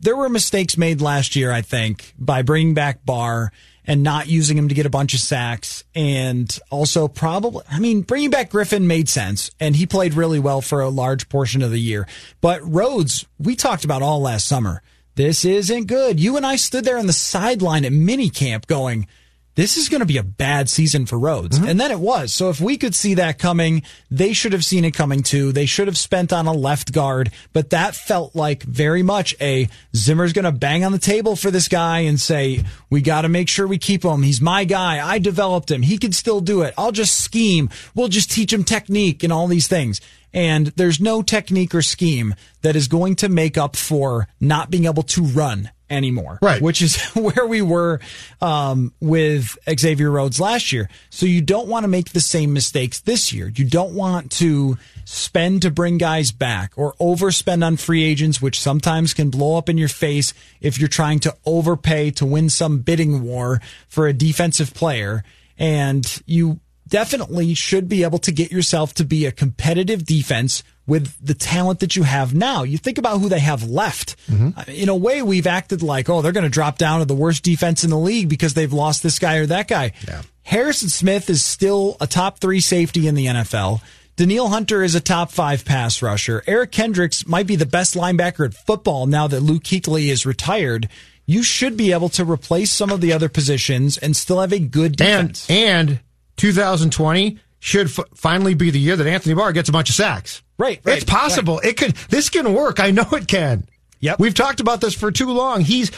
there 0.00 0.16
were 0.16 0.28
mistakes 0.28 0.76
made 0.76 1.00
last 1.00 1.34
year, 1.34 1.50
I 1.50 1.62
think, 1.62 2.14
by 2.18 2.42
bringing 2.42 2.74
back 2.74 3.04
Barr 3.04 3.50
and 3.86 4.02
not 4.02 4.28
using 4.28 4.56
him 4.56 4.68
to 4.68 4.74
get 4.74 4.86
a 4.86 4.90
bunch 4.90 5.12
of 5.12 5.20
sacks, 5.20 5.84
and 5.94 6.58
also 6.70 7.06
probably, 7.06 7.62
I 7.70 7.78
mean, 7.78 8.00
bringing 8.00 8.30
back 8.30 8.50
Griffen 8.50 8.84
made 8.84 9.10
sense, 9.10 9.50
and 9.60 9.76
he 9.76 9.84
played 9.84 10.14
really 10.14 10.38
well 10.38 10.62
for 10.62 10.80
a 10.80 10.88
large 10.88 11.28
portion 11.28 11.60
of 11.60 11.70
the 11.70 11.80
year. 11.80 12.08
But 12.40 12.62
Rhodes, 12.62 13.26
we 13.38 13.54
talked 13.56 13.84
about 13.84 14.00
all 14.00 14.22
last 14.22 14.46
summer. 14.46 14.82
This 15.16 15.44
isn't 15.44 15.86
good. 15.86 16.18
You 16.18 16.36
and 16.36 16.46
I 16.46 16.56
stood 16.56 16.84
there 16.84 16.98
on 16.98 17.06
the 17.06 17.12
sideline 17.12 17.84
at 17.84 17.92
minicamp 17.92 18.66
going, 18.66 19.06
this 19.54 19.76
is 19.76 19.88
going 19.88 20.00
to 20.00 20.06
be 20.06 20.18
a 20.18 20.22
bad 20.22 20.68
season 20.68 21.06
for 21.06 21.18
Rhodes. 21.18 21.58
Mm-hmm. 21.58 21.68
And 21.68 21.80
then 21.80 21.90
it 21.90 22.00
was. 22.00 22.34
So 22.34 22.50
if 22.50 22.60
we 22.60 22.76
could 22.76 22.94
see 22.94 23.14
that 23.14 23.38
coming, 23.38 23.82
they 24.10 24.32
should 24.32 24.52
have 24.52 24.64
seen 24.64 24.84
it 24.84 24.92
coming 24.92 25.22
too. 25.22 25.52
They 25.52 25.66
should 25.66 25.86
have 25.86 25.98
spent 25.98 26.32
on 26.32 26.46
a 26.46 26.52
left 26.52 26.92
guard, 26.92 27.30
but 27.52 27.70
that 27.70 27.94
felt 27.94 28.34
like 28.34 28.62
very 28.62 29.02
much 29.02 29.34
a 29.40 29.68
Zimmer's 29.94 30.32
going 30.32 30.44
to 30.44 30.52
bang 30.52 30.84
on 30.84 30.92
the 30.92 30.98
table 30.98 31.36
for 31.36 31.50
this 31.50 31.68
guy 31.68 32.00
and 32.00 32.20
say, 32.20 32.64
we 32.90 33.00
got 33.00 33.22
to 33.22 33.28
make 33.28 33.48
sure 33.48 33.66
we 33.66 33.78
keep 33.78 34.04
him. 34.04 34.22
He's 34.22 34.40
my 34.40 34.64
guy. 34.64 35.06
I 35.06 35.18
developed 35.18 35.70
him. 35.70 35.82
He 35.82 35.98
can 35.98 36.12
still 36.12 36.40
do 36.40 36.62
it. 36.62 36.74
I'll 36.76 36.92
just 36.92 37.18
scheme. 37.20 37.70
We'll 37.94 38.08
just 38.08 38.30
teach 38.30 38.52
him 38.52 38.64
technique 38.64 39.22
and 39.22 39.32
all 39.32 39.46
these 39.46 39.68
things. 39.68 40.00
And 40.34 40.66
there's 40.68 41.00
no 41.00 41.22
technique 41.22 41.74
or 41.74 41.80
scheme 41.80 42.34
that 42.62 42.74
is 42.74 42.88
going 42.88 43.14
to 43.16 43.28
make 43.28 43.56
up 43.56 43.76
for 43.76 44.26
not 44.40 44.68
being 44.68 44.84
able 44.84 45.04
to 45.04 45.22
run 45.22 45.70
anymore. 45.88 46.38
Right. 46.42 46.60
Which 46.60 46.82
is 46.82 47.00
where 47.14 47.46
we 47.46 47.62
were 47.62 48.00
um, 48.40 48.92
with 49.00 49.56
Xavier 49.78 50.10
Rhodes 50.10 50.40
last 50.40 50.72
year. 50.72 50.90
So 51.10 51.24
you 51.24 51.40
don't 51.40 51.68
want 51.68 51.84
to 51.84 51.88
make 51.88 52.10
the 52.10 52.20
same 52.20 52.52
mistakes 52.52 53.00
this 53.00 53.32
year. 53.32 53.52
You 53.54 53.64
don't 53.64 53.94
want 53.94 54.32
to 54.32 54.76
spend 55.04 55.62
to 55.62 55.70
bring 55.70 55.98
guys 55.98 56.32
back 56.32 56.72
or 56.76 56.94
overspend 56.94 57.64
on 57.64 57.76
free 57.76 58.02
agents, 58.02 58.42
which 58.42 58.60
sometimes 58.60 59.14
can 59.14 59.30
blow 59.30 59.56
up 59.56 59.68
in 59.68 59.78
your 59.78 59.88
face 59.88 60.34
if 60.60 60.78
you're 60.78 60.88
trying 60.88 61.20
to 61.20 61.36
overpay 61.46 62.10
to 62.12 62.26
win 62.26 62.50
some 62.50 62.80
bidding 62.80 63.22
war 63.22 63.60
for 63.86 64.08
a 64.08 64.12
defensive 64.12 64.74
player. 64.74 65.22
And 65.56 66.04
you 66.26 66.58
definitely 66.94 67.54
should 67.54 67.88
be 67.88 68.04
able 68.04 68.20
to 68.20 68.30
get 68.30 68.52
yourself 68.52 68.94
to 68.94 69.04
be 69.04 69.26
a 69.26 69.32
competitive 69.32 70.06
defense 70.06 70.62
with 70.86 71.12
the 71.20 71.34
talent 71.34 71.80
that 71.80 71.96
you 71.96 72.04
have 72.04 72.32
now. 72.32 72.62
You 72.62 72.78
think 72.78 72.98
about 72.98 73.20
who 73.20 73.28
they 73.28 73.40
have 73.40 73.68
left. 73.68 74.16
Mm-hmm. 74.30 74.70
In 74.70 74.88
a 74.88 74.94
way, 74.94 75.20
we've 75.20 75.48
acted 75.48 75.82
like, 75.82 76.08
oh, 76.08 76.22
they're 76.22 76.30
going 76.30 76.44
to 76.44 76.50
drop 76.50 76.78
down 76.78 77.00
to 77.00 77.04
the 77.04 77.12
worst 77.14 77.42
defense 77.42 77.82
in 77.82 77.90
the 77.90 77.98
league 77.98 78.28
because 78.28 78.54
they've 78.54 78.72
lost 78.72 79.02
this 79.02 79.18
guy 79.18 79.38
or 79.38 79.46
that 79.46 79.66
guy. 79.66 79.90
Yeah. 80.06 80.22
Harrison 80.44 80.88
Smith 80.88 81.28
is 81.28 81.44
still 81.44 81.96
a 82.00 82.06
top 82.06 82.38
three 82.38 82.60
safety 82.60 83.08
in 83.08 83.16
the 83.16 83.26
NFL. 83.26 83.80
Danielle 84.14 84.50
Hunter 84.50 84.84
is 84.84 84.94
a 84.94 85.00
top 85.00 85.32
five 85.32 85.64
pass 85.64 86.00
rusher. 86.00 86.44
Eric 86.46 86.70
Kendricks 86.70 87.26
might 87.26 87.48
be 87.48 87.56
the 87.56 87.66
best 87.66 87.96
linebacker 87.96 88.46
at 88.46 88.54
football 88.54 89.06
now 89.06 89.26
that 89.26 89.40
Luke 89.40 89.64
Kuechly 89.64 90.12
is 90.12 90.24
retired. 90.24 90.88
You 91.26 91.42
should 91.42 91.76
be 91.76 91.90
able 91.90 92.10
to 92.10 92.24
replace 92.24 92.70
some 92.70 92.90
of 92.90 93.00
the 93.00 93.12
other 93.12 93.28
positions 93.28 93.98
and 93.98 94.16
still 94.16 94.40
have 94.40 94.52
a 94.52 94.60
good 94.60 95.00
and 95.00 95.32
defense. 95.32 95.50
and 95.50 95.98
2020 96.36 97.38
should 97.58 97.86
f- 97.86 98.04
finally 98.14 98.54
be 98.54 98.70
the 98.70 98.78
year 98.78 98.96
that 98.96 99.06
Anthony 99.06 99.34
Barr 99.34 99.52
gets 99.52 99.68
a 99.68 99.72
bunch 99.72 99.88
of 99.88 99.94
sacks. 99.94 100.42
Right, 100.58 100.80
right, 100.84 100.96
It's 100.96 101.04
possible. 101.04 101.60
It 101.60 101.76
could. 101.76 101.94
This 102.08 102.28
can 102.28 102.52
work. 102.52 102.78
I 102.78 102.90
know 102.90 103.06
it 103.12 103.26
can. 103.26 103.66
Yep. 104.00 104.20
We've 104.20 104.34
talked 104.34 104.60
about 104.60 104.80
this 104.80 104.94
for 104.94 105.10
too 105.10 105.30
long. 105.30 105.62
He's. 105.62 105.90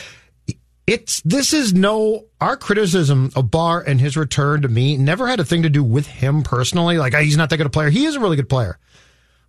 It's 0.87 1.21
this 1.23 1.52
is 1.52 1.75
no 1.75 2.26
our 2.40 2.57
criticism 2.57 3.33
of 3.35 3.50
Barr 3.50 3.81
and 3.81 4.00
his 4.00 4.16
return 4.16 4.62
to 4.62 4.69
me 4.69 4.97
never 4.97 5.26
had 5.26 5.40
a 5.40 5.45
thing 5.45 5.64
to 5.64 5.69
do 5.69 5.83
with 5.83 6.07
him 6.07 6.45
personally. 6.45 6.97
Like 6.97 7.12
he's 7.14 7.37
not 7.37 7.50
that 7.50 7.57
good 7.57 7.66
a 7.66 7.71
player. 7.71 7.90
He 7.90 8.05
is 8.05 8.14
a 8.14 8.21
really 8.21 8.37
good 8.37 8.49
player. 8.49 8.78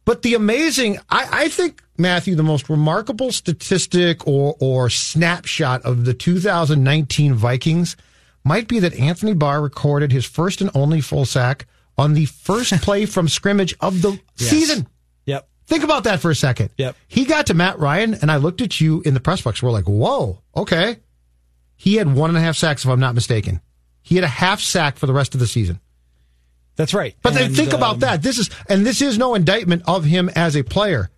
But 0.07 0.21
the 0.21 0.35
amazing, 0.35 0.99
I, 1.09 1.27
I 1.43 1.47
think, 1.49 1.83
Matthew, 1.97 2.35
the 2.35 2.41
most 2.41 2.69
remarkable 2.69 3.31
statistic 3.33 4.25
or, 4.25 4.55
or 4.61 4.89
snapshot 4.89 5.81
of 5.81 6.05
the 6.05 6.13
2019 6.13 7.33
Vikings 7.33 7.97
might 8.47 8.67
be 8.67 8.79
that 8.79 8.93
Anthony 8.95 9.33
Barr 9.33 9.61
recorded 9.61 10.11
his 10.11 10.25
first 10.25 10.61
and 10.61 10.71
only 10.73 11.01
full 11.01 11.25
sack 11.25 11.67
on 11.97 12.13
the 12.13 12.25
first 12.25 12.73
play 12.81 13.05
from 13.05 13.27
scrimmage 13.27 13.75
of 13.79 14.01
the 14.01 14.19
season. 14.35 14.87
Yep. 15.25 15.47
Think 15.67 15.83
about 15.83 16.05
that 16.05 16.21
for 16.21 16.31
a 16.31 16.35
second. 16.35 16.69
Yep. 16.77 16.95
He 17.07 17.25
got 17.25 17.47
to 17.47 17.53
Matt 17.53 17.77
Ryan, 17.77 18.13
and 18.15 18.31
I 18.31 18.37
looked 18.37 18.61
at 18.61 18.79
you 18.79 19.01
in 19.05 19.13
the 19.13 19.19
press 19.19 19.41
box. 19.41 19.61
We're 19.61 19.71
like, 19.71 19.85
whoa, 19.85 20.41
okay. 20.55 20.97
He 21.75 21.95
had 21.95 22.13
one 22.13 22.29
and 22.29 22.37
a 22.37 22.41
half 22.41 22.55
sacks, 22.55 22.85
if 22.85 22.89
I'm 22.89 22.99
not 22.99 23.13
mistaken. 23.13 23.61
He 24.01 24.15
had 24.15 24.23
a 24.23 24.29
half 24.29 24.61
sack 24.61 24.97
for 24.97 25.05
the 25.05 25.13
rest 25.13 25.33
of 25.33 25.41
the 25.41 25.47
season. 25.47 25.79
That's 26.77 26.93
right. 26.93 27.15
But 27.21 27.33
then 27.33 27.47
And, 27.47 27.55
think 27.55 27.73
about 27.73 27.95
um, 27.95 27.99
that. 27.99 28.21
This 28.21 28.37
is, 28.37 28.49
and 28.69 28.85
this 28.85 29.01
is 29.01 29.17
no 29.17 29.35
indictment 29.35 29.83
of 29.87 30.05
him 30.05 30.29
as 30.35 30.55
a 30.55 30.63
player. 30.63 31.09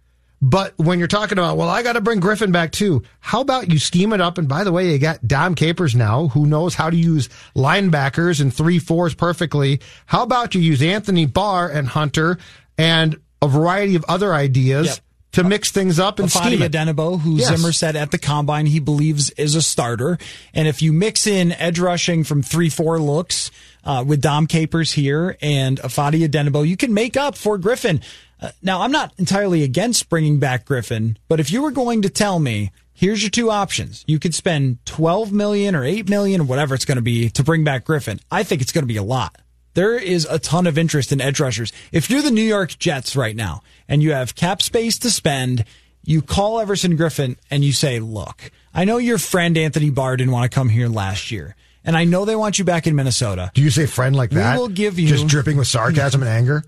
But 0.41 0.73
when 0.77 0.99
you're 0.99 1.07
talking 1.09 1.37
about, 1.37 1.57
well, 1.57 1.67
I 1.67 1.83
got 1.83 1.93
to 1.93 2.01
bring 2.01 2.21
Griffen 2.21 2.51
back 2.53 2.71
too. 2.71 3.03
How 3.19 3.41
about 3.41 3.69
you 3.71 3.77
scheme 3.77 4.13
it 4.13 4.21
up? 4.21 4.37
And 4.37 4.47
by 4.47 4.63
the 4.63 4.71
way, 4.71 4.91
you 4.91 4.97
got 4.97 5.27
Dom 5.27 5.53
Capers 5.53 5.95
now, 5.95 6.29
who 6.29 6.45
knows 6.45 6.75
how 6.75 6.89
to 6.89 6.95
use 6.95 7.27
linebackers 7.55 8.41
and 8.41 8.53
three 8.53 8.79
fours 8.79 9.13
perfectly. 9.13 9.81
How 10.05 10.23
about 10.23 10.55
you 10.55 10.61
use 10.61 10.81
Anthony 10.81 11.25
Barr 11.25 11.69
and 11.69 11.87
Hunter 11.87 12.37
and 12.77 13.19
a 13.41 13.47
variety 13.47 13.95
of 13.95 14.05
other 14.07 14.33
ideas 14.33 14.87
Yep. 14.87 14.99
to 15.33 15.43
mix 15.43 15.71
things 15.71 15.99
up 15.99 16.19
and 16.19 16.29
Fadi 16.29 16.45
scheme 16.47 16.61
it? 16.61 16.71
Odenigbo, 16.71 17.19
who 17.21 17.35
Yes. 17.35 17.49
Zimmer 17.49 17.71
said 17.73 17.95
at 17.95 18.11
the 18.11 18.17
combine 18.17 18.65
he 18.65 18.79
believes 18.79 19.29
is 19.31 19.55
a 19.55 19.61
starter. 19.61 20.17
And 20.53 20.67
if 20.67 20.81
you 20.81 20.93
mix 20.93 21.27
in 21.27 21.51
edge 21.53 21.79
rushing 21.79 22.23
from 22.23 22.41
three, 22.43 22.69
four 22.69 22.99
looks 22.99 23.51
uh, 23.83 24.03
with 24.05 24.21
Dom 24.21 24.47
Capers 24.47 24.93
here 24.93 25.37
and 25.41 25.79
Fadi 25.79 26.27
Odenigbo, 26.27 26.67
you 26.67 26.77
can 26.77 26.93
make 26.93 27.17
up 27.17 27.35
for 27.35 27.57
Griffen. 27.57 28.03
Uh, 28.41 28.51
now, 28.61 28.81
I'm 28.81 28.91
not 28.91 29.13
entirely 29.17 29.63
against 29.63 30.09
bringing 30.09 30.39
back 30.39 30.65
Griffen, 30.65 31.17
but 31.27 31.39
if 31.39 31.51
you 31.51 31.61
were 31.61 31.71
going 31.71 32.01
to 32.03 32.09
tell 32.09 32.39
me, 32.39 32.71
here's 32.93 33.21
your 33.21 33.29
two 33.29 33.49
options. 33.49 34.03
You 34.07 34.19
could 34.19 34.33
spend 34.33 34.85
12 34.85 35.31
million 35.31 35.75
or 35.75 35.83
8 35.83 36.09
million 36.09 36.41
or 36.41 36.45
whatever 36.45 36.75
it's 36.75 36.85
going 36.85 36.97
to 36.97 37.01
be 37.01 37.29
to 37.31 37.43
bring 37.43 37.63
back 37.63 37.85
Griffen. 37.85 38.21
I 38.31 38.43
think 38.43 38.61
it's 38.61 38.71
going 38.71 38.83
to 38.83 38.93
be 38.93 38.97
a 38.97 39.03
lot. 39.03 39.37
There 39.73 39.97
is 39.97 40.25
a 40.25 40.39
ton 40.39 40.67
of 40.67 40.77
interest 40.77 41.11
in 41.11 41.21
edge 41.21 41.39
rushers. 41.39 41.71
If 41.91 42.09
you're 42.09 42.21
the 42.21 42.31
New 42.31 42.43
York 42.43 42.77
Jets 42.77 43.15
right 43.15 43.35
now 43.35 43.61
and 43.87 44.01
you 44.01 44.13
have 44.13 44.35
cap 44.35 44.61
space 44.61 44.97
to 44.99 45.11
spend, 45.11 45.63
you 46.03 46.21
call 46.21 46.59
Everson 46.59 46.97
Griffen 46.97 47.37
and 47.51 47.63
you 47.63 47.71
say, 47.71 47.99
look, 47.99 48.51
I 48.73 48.83
know 48.85 48.97
your 48.97 49.17
friend 49.17 49.57
Anthony 49.57 49.89
Barr 49.89 50.17
didn't 50.17 50.33
want 50.33 50.51
to 50.51 50.55
come 50.55 50.69
here 50.69 50.87
last 50.87 51.31
year. 51.31 51.55
And 51.85 51.95
I 51.95 52.03
know 52.03 52.25
they 52.25 52.35
want 52.35 52.59
you 52.59 52.65
back 52.65 52.87
in 52.87 52.95
Minnesota. 52.95 53.51
Do 53.53 53.61
you 53.61 53.69
say 53.69 53.85
friend 53.85 54.15
like 54.15 54.31
that? 54.31 54.55
We 54.55 54.61
will 54.61 54.67
give 54.69 54.99
you- 54.99 55.07
just 55.07 55.27
dripping 55.27 55.57
with 55.57 55.67
sarcasm 55.67 56.21
and 56.21 56.29
anger. 56.29 56.63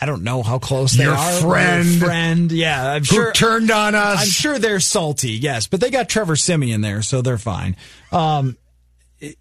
I 0.00 0.06
don't 0.06 0.22
know 0.22 0.42
how 0.44 0.58
close 0.60 0.92
they 0.92 1.04
Your 1.04 1.14
are. 1.14 1.40
friend. 1.40 1.88
Your 1.88 1.98
friend. 2.06 2.52
Yeah, 2.52 2.92
I'm 2.92 3.00
Who 3.00 3.06
sure. 3.06 3.32
turned 3.32 3.70
on 3.72 3.94
us? 3.96 4.20
I'm 4.20 4.28
sure 4.28 4.58
they're 4.58 4.78
salty, 4.80 5.32
yes, 5.32 5.66
but 5.66 5.80
they 5.80 5.90
got 5.90 6.08
Trevor 6.08 6.36
Siemian 6.36 6.82
there, 6.82 7.02
so 7.02 7.20
they're 7.20 7.36
fine. 7.38 7.74
Um, 8.12 8.56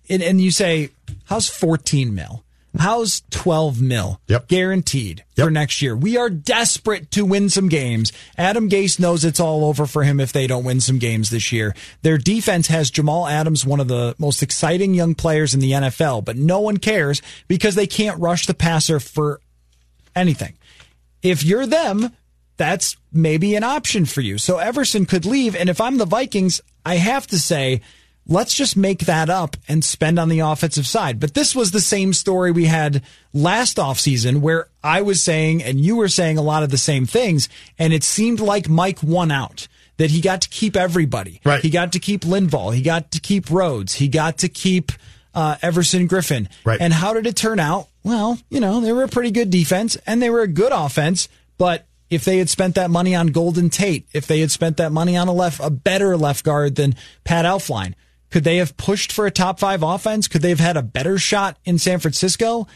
and, 0.10 0.24
and 0.24 0.42
you 0.42 0.50
say, 0.50 0.90
how's 1.26 1.48
14 1.48 2.16
mil? 2.16 2.44
How's 2.80 3.24
12 3.32 3.82
mil? 3.82 4.22
Yep. 4.28 4.48
Guaranteed 4.48 5.24
Yep. 5.36 5.46
for 5.46 5.52
next 5.52 5.82
year. 5.82 5.96
We 5.96 6.18
are 6.18 6.30
desperate 6.30 7.12
to 7.12 7.26
win 7.26 7.50
some 7.50 7.70
games. 7.70 8.12
Adam 8.38 8.70
Gase 8.70 9.00
knows 9.00 9.26
it's 9.26 9.40
all 9.40 9.66
over 9.66 9.86
for 9.86 10.04
him 10.04 10.20
if 10.20 10.32
they 10.32 10.48
don't 10.48 10.64
win 10.64 10.80
some 10.80 11.00
games 11.00 11.30
this 11.30 11.52
year. 11.52 11.76
Their 12.02 12.18
defense 12.18 12.68
has 12.68 12.92
Jamal 12.92 13.28
Adams, 13.28 13.66
one 13.66 13.80
of 13.80 13.88
the 13.88 14.16
most 14.20 14.44
exciting 14.44 14.94
young 14.94 15.16
players 15.16 15.54
in 15.54 15.60
the 15.60 15.72
NFL, 15.72 16.22
but 16.24 16.38
no 16.38 16.60
one 16.60 16.78
cares 16.78 17.22
because 17.48 17.76
they 17.76 17.88
can't 17.88 18.20
rush 18.20 18.46
the 18.46 18.54
passer 18.54 19.00
for 19.00 19.42
anything. 20.16 20.54
If 21.24 21.44
you're 21.44 21.66
them, 21.68 22.12
that's 22.58 22.96
maybe 23.12 23.56
an 23.56 23.64
option 23.64 24.06
for 24.06 24.22
you. 24.22 24.38
So 24.38 24.58
Everson 24.58 25.06
could 25.06 25.26
leave. 25.26 25.56
And 25.56 25.70
if 25.70 25.80
I'm 25.82 25.98
the 25.98 26.06
Vikings, 26.06 26.62
I 26.86 26.96
have 26.96 27.28
to 27.28 27.40
say, 27.40 27.82
let's 28.28 28.54
just 28.54 28.76
make 28.78 29.00
that 29.00 29.30
up 29.30 29.58
and 29.68 29.84
spend 29.84 30.20
on 30.20 30.30
the 30.30 30.40
offensive 30.40 30.86
side. 30.86 31.20
But 31.20 31.34
this 31.34 31.56
was 31.56 31.72
the 31.72 31.82
same 31.82 32.14
story 32.14 32.52
we 32.52 32.66
had 32.66 33.02
last 33.34 33.78
offseason 33.78 34.42
where 34.42 34.68
I 34.84 35.02
was 35.02 35.22
saying 35.22 35.64
and 35.64 35.80
you 35.80 35.96
were 35.96 36.10
saying 36.10 36.38
a 36.38 36.42
lot 36.42 36.64
of 36.64 36.70
the 36.70 36.78
same 36.78 37.06
things. 37.06 37.50
And 37.80 37.94
it 37.94 38.04
seemed 38.04 38.40
like 38.40 38.70
Mike 38.70 39.02
won 39.02 39.32
out. 39.32 39.68
That 39.98 40.12
he 40.12 40.22
got 40.22 40.42
to 40.42 40.50
keep 40.50 40.78
everybody. 40.78 41.42
Right. 41.44 41.60
He 41.60 41.72
got 41.72 41.94
to 41.94 42.00
keep 42.00 42.22
Linval. 42.22 42.72
He 42.72 42.84
got 42.84 43.10
to 43.14 43.20
keep 43.20 43.50
Rhodes. 43.50 43.96
He 43.96 44.08
got 44.08 44.38
to 44.38 44.48
keep 44.48 44.92
uh, 45.34 45.56
Everson 45.64 46.08
Griffen. 46.08 46.48
Right. 46.64 46.80
And 46.80 46.94
how 46.94 47.16
did 47.16 47.26
it 47.26 47.36
turn 47.36 47.60
out? 47.60 47.88
Well, 48.04 48.38
you 48.52 48.60
know, 48.60 48.80
they 48.80 48.94
were 48.94 49.06
a 49.06 49.08
pretty 49.08 49.32
good 49.32 49.50
defense 49.50 49.98
and 50.06 50.22
they 50.22 50.30
were 50.30 50.42
a 50.42 50.48
good 50.48 50.72
offense, 50.72 51.30
but 51.58 51.88
if 52.10 52.26
they 52.26 52.38
had 52.38 52.50
spent 52.50 52.76
that 52.76 52.90
money 52.90 53.16
on 53.16 53.28
Golden 53.28 53.70
Tate, 53.70 54.08
if 54.14 54.28
they 54.28 54.40
had 54.40 54.52
spent 54.52 54.78
that 54.78 54.92
money 54.92 55.18
on 55.18 55.28
a 55.28 55.34
left, 55.34 55.60
a 55.60 55.70
better 55.70 56.16
left 56.16 56.46
guard 56.46 56.76
than 56.76 56.96
Pat 57.24 57.46
Elflein, 57.46 57.96
could 58.30 58.44
they 58.44 58.58
have 58.58 58.78
pushed 58.78 59.12
for 59.12 59.26
a 59.26 59.32
top 59.32 59.60
five 59.60 59.84
offense? 59.84 60.28
Could 60.28 60.42
they 60.42 60.50
have 60.50 60.60
had 60.60 60.78
a 60.78 60.82
better 60.82 61.18
shot 61.18 61.58
in 61.66 61.78
San 61.78 62.00
Francisco? 62.00 62.68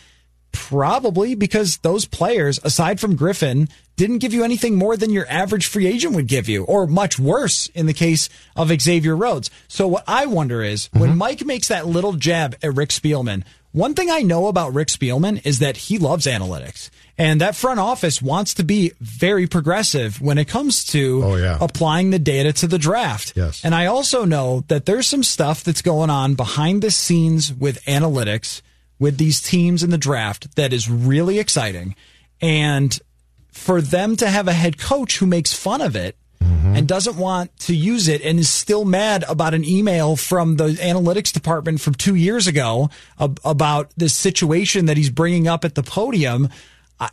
Probably 0.51 1.35
because 1.35 1.77
those 1.77 2.05
players, 2.05 2.59
aside 2.63 2.99
from 2.99 3.17
Griffen, 3.17 3.69
didn't 3.95 4.17
give 4.17 4.33
you 4.33 4.43
anything 4.43 4.75
more 4.75 4.97
than 4.97 5.11
your 5.11 5.27
average 5.29 5.67
free 5.67 5.87
agent 5.87 6.15
would 6.15 6.27
give 6.27 6.49
you, 6.49 6.63
or 6.65 6.87
much 6.87 7.19
worse 7.19 7.67
in 7.67 7.85
the 7.85 7.93
case 7.93 8.29
of 8.55 8.69
Xavier 8.81 9.15
Rhodes. 9.15 9.51
So 9.67 9.87
what 9.87 10.03
I 10.07 10.25
wonder 10.25 10.63
is 10.63 10.87
mm-hmm. 10.87 10.99
when 10.99 11.17
Mike 11.17 11.45
makes 11.45 11.67
that 11.67 11.87
little 11.87 12.13
jab 12.13 12.55
at 12.63 12.75
Rick 12.75 12.89
Spielman, 12.89 13.43
one 13.71 13.93
thing 13.93 14.09
I 14.09 14.21
know 14.21 14.47
about 14.47 14.73
Rick 14.73 14.89
Spielman 14.89 15.45
is 15.45 15.59
that 15.59 15.77
he 15.77 15.97
loves 15.97 16.25
analytics. 16.25 16.89
And 17.17 17.39
that 17.41 17.55
front 17.55 17.79
office 17.79 18.21
wants 18.21 18.55
to 18.55 18.63
be 18.63 18.91
very 18.99 19.47
progressive 19.47 20.19
when 20.21 20.37
it 20.37 20.47
comes 20.47 20.83
to 20.85 21.21
oh, 21.23 21.35
yeah. 21.35 21.57
applying 21.61 22.09
the 22.09 22.19
data 22.19 22.51
to 22.53 22.67
the 22.67 22.79
draft. 22.79 23.33
Yes. 23.35 23.63
And 23.63 23.75
I 23.75 23.85
also 23.85 24.25
know 24.25 24.63
that 24.67 24.85
there's 24.85 25.07
some 25.07 25.23
stuff 25.23 25.63
that's 25.63 25.81
going 25.81 26.09
on 26.09 26.35
behind 26.35 26.81
the 26.81 26.91
scenes 26.91 27.53
with 27.53 27.83
analytics 27.85 28.61
with 28.99 29.17
these 29.17 29.41
teams 29.41 29.83
in 29.83 29.89
the 29.89 29.97
draft 29.97 30.55
that 30.55 30.73
is 30.73 30.89
really 30.89 31.39
exciting. 31.39 31.95
And 32.41 32.97
for 33.51 33.81
them 33.81 34.15
to 34.17 34.27
have 34.27 34.47
a 34.47 34.53
head 34.53 34.77
coach 34.79 35.17
who 35.17 35.25
makes 35.25 35.53
fun 35.53 35.81
of 35.81 35.95
it 35.95 36.15
mm-hmm. 36.61 36.75
and 36.75 36.87
doesn't 36.87 37.17
want 37.17 37.55
to 37.59 37.75
use 37.75 38.07
it 38.07 38.21
and 38.21 38.39
is 38.39 38.49
still 38.49 38.85
mad 38.85 39.23
about 39.27 39.53
an 39.53 39.65
email 39.65 40.15
from 40.15 40.57
the 40.57 40.69
analytics 40.69 41.31
department 41.31 41.81
from 41.81 41.93
two 41.93 42.15
years 42.15 42.47
ago 42.47 42.89
about 43.17 43.91
this 43.97 44.15
situation 44.15 44.85
that 44.85 44.97
he's 44.97 45.09
bringing 45.09 45.47
up 45.47 45.65
at 45.65 45.75
the 45.75 45.83
podium. 45.83 46.49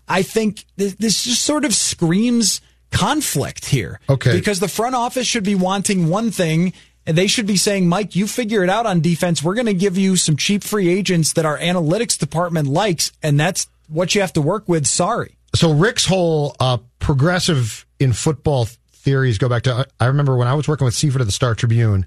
I 0.07 0.23
think 0.23 0.65
this 0.77 1.25
just 1.25 1.43
sort 1.43 1.65
of 1.65 1.75
screams 1.75 2.61
conflict 2.91 3.67
here. 3.67 4.01
Okay. 4.09 4.33
Because 4.33 4.61
the 4.61 4.69
front 4.69 4.95
office 4.95 5.27
should 5.27 5.45
be 5.45 5.55
wanting 5.55 6.09
one 6.09 6.31
thing 6.31 6.73
and 7.07 7.17
they 7.17 7.27
should 7.27 7.47
be 7.47 7.57
saying, 7.57 7.89
Mike, 7.89 8.15
you 8.15 8.27
figure 8.27 8.63
it 8.63 8.69
out 8.69 8.85
on 8.85 9.01
defense. 9.01 9.43
We're 9.43 9.55
going 9.55 9.67
to 9.67 9.75
give 9.75 9.97
you 9.97 10.17
some 10.17 10.37
cheap 10.37 10.63
free 10.63 10.91
agents 10.91 11.33
that 11.33 11.47
our 11.47 11.59
analytics 11.59 12.19
department 12.19 12.69
likes, 12.69 13.13
and 13.23 13.41
that's 13.41 13.67
what 13.89 14.15
you 14.15 14.21
have 14.21 14.35
to 14.35 14.43
work 14.43 14.69
with. 14.69 14.87
Sorry. 14.87 15.39
So 15.55 15.73
Rick's 15.73 16.05
whole 16.05 16.55
uh, 16.61 16.77
progressive 16.99 17.87
in 17.99 18.13
football 18.13 18.69
theories 18.99 19.39
go 19.39 19.49
back 19.49 19.63
to 19.63 19.87
I 20.01 20.07
remember 20.07 20.37
when 20.37 20.49
I 20.49 20.55
was 20.55 20.69
working 20.69 20.85
with 20.85 20.95
Seifert 20.95 21.21
at 21.21 21.27
the 21.27 21.33
Star 21.33 21.55
Tribune. 21.55 22.07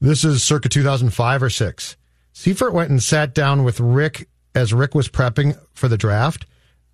This 0.00 0.24
is 0.24 0.42
circa 0.42 0.68
2005 0.68 1.42
or 1.42 1.50
six. 1.50 1.96
Seifert 2.32 2.74
went 2.74 2.90
and 2.90 3.02
sat 3.02 3.34
down 3.34 3.64
with 3.64 3.80
Rick 3.80 4.28
as 4.54 4.74
Rick 4.74 4.94
was 4.94 5.08
prepping 5.08 5.58
for 5.72 5.88
the 5.88 5.96
draft. 5.96 6.44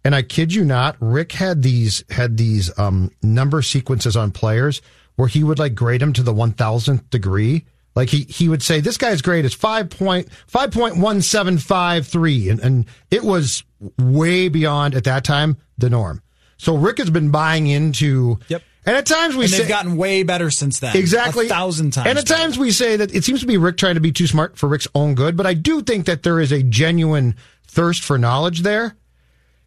And 0.04 0.14
I 0.14 0.22
kid 0.22 0.54
you 0.54 0.64
not, 0.64 0.96
Rick 1.00 1.32
had 1.32 1.62
these 1.62 2.04
had 2.10 2.36
these 2.36 2.78
um, 2.78 3.10
number 3.22 3.62
sequences 3.62 4.16
on 4.16 4.30
players 4.30 4.80
where 5.16 5.26
he 5.28 5.42
would 5.44 5.58
like 5.58 5.74
grade 5.74 6.00
him 6.00 6.14
to 6.14 6.22
the 6.22 6.32
1000th 6.32 7.10
degree. 7.10 7.66
Like 7.94 8.08
he, 8.08 8.22
he 8.22 8.48
would 8.48 8.62
say, 8.62 8.80
this 8.80 8.96
guy's 8.96 9.20
grade 9.20 9.44
is 9.44 9.54
5.5.1753. 9.54 12.50
And, 12.50 12.60
and 12.60 12.86
it 13.10 13.22
was 13.24 13.62
way 13.98 14.48
beyond 14.48 14.94
at 14.94 15.04
that 15.04 15.24
time 15.24 15.58
the 15.76 15.90
norm. 15.90 16.22
So 16.56 16.74
Rick 16.76 16.96
has 16.98 17.10
been 17.10 17.30
buying 17.30 17.66
into, 17.66 18.38
yep. 18.48 18.62
And 18.86 18.96
at 18.96 19.06
times 19.06 19.36
we 19.36 19.44
and 19.44 19.50
say 19.50 19.58
they've 19.58 19.68
gotten 19.68 19.96
way 19.96 20.22
better 20.22 20.50
since 20.50 20.80
then. 20.80 20.96
Exactly, 20.96 21.46
a 21.46 21.48
thousand 21.48 21.92
times. 21.92 22.08
And 22.08 22.18
at 22.18 22.26
better. 22.26 22.42
times 22.42 22.58
we 22.58 22.70
say 22.70 22.96
that 22.96 23.14
it 23.14 23.24
seems 23.24 23.40
to 23.40 23.46
be 23.46 23.58
Rick 23.58 23.76
trying 23.76 23.96
to 23.96 24.00
be 24.00 24.12
too 24.12 24.26
smart 24.26 24.56
for 24.56 24.68
Rick's 24.68 24.88
own 24.94 25.14
good. 25.14 25.36
But 25.36 25.46
I 25.46 25.54
do 25.54 25.82
think 25.82 26.06
that 26.06 26.22
there 26.22 26.40
is 26.40 26.50
a 26.50 26.62
genuine 26.62 27.34
thirst 27.66 28.02
for 28.02 28.16
knowledge 28.16 28.60
there. 28.60 28.96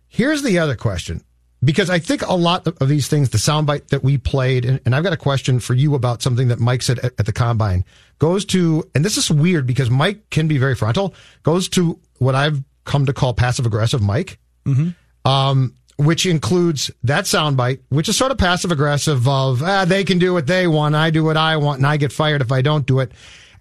Here's 0.08 0.42
the 0.42 0.60
other 0.60 0.76
question: 0.76 1.24
because 1.64 1.90
I 1.90 2.00
think 2.00 2.22
a 2.24 2.34
lot 2.34 2.68
of 2.68 2.88
these 2.88 3.08
things, 3.08 3.30
the 3.30 3.38
soundbite 3.38 3.88
that 3.88 4.04
we 4.04 4.18
played, 4.18 4.66
and, 4.66 4.80
and, 4.86 4.96
I've 4.96 5.04
got 5.04 5.14
a 5.14 5.18
question 5.18 5.60
for 5.60 5.74
you 5.74 5.96
about 5.96 6.22
something 6.22 6.50
that 6.50 6.60
Mike 6.60 6.82
said 6.82 7.00
at, 7.00 7.14
at, 7.20 7.26
the 7.26 7.34
combine, 7.34 7.86
goes 8.20 8.46
to, 8.46 8.90
and 8.94 9.04
this 9.06 9.18
is 9.18 9.32
weird 9.32 9.66
because 9.66 9.90
Mike 9.90 10.30
can 10.30 10.48
be 10.48 10.58
very 10.58 10.76
frontal, 10.76 11.14
goes 11.44 11.70
to 11.70 12.00
what 12.18 12.36
I've 12.36 12.64
come 12.86 13.06
to 13.06 13.14
call 13.14 13.34
passive 13.34 13.66
aggressive 13.66 14.02
Mike, 14.02 14.40
mm-hmm. 14.66 15.30
um, 15.30 15.74
which 15.98 16.26
includes 16.26 16.90
that 17.04 17.26
soundbite, 17.26 17.80
which 17.90 18.10
is 18.10 18.18
sort 18.18 18.32
of 18.32 18.38
passive 18.38 18.72
aggressive 18.72 19.28
of, 19.28 19.62
ah, 19.62 19.86
they 19.86 20.04
can 20.04 20.20
do 20.20 20.34
what 20.34 20.48
they 20.48 20.68
want, 20.68 20.96
I 20.96 21.10
do 21.10 21.24
what 21.24 21.38
I 21.38 21.58
want, 21.58 21.80
and 21.80 21.88
I 21.88 21.98
get 21.98 22.12
fired 22.12 22.42
if 22.42 22.52
I 22.52 22.62
don't 22.62 22.86
do 22.86 23.00
it. 23.00 23.12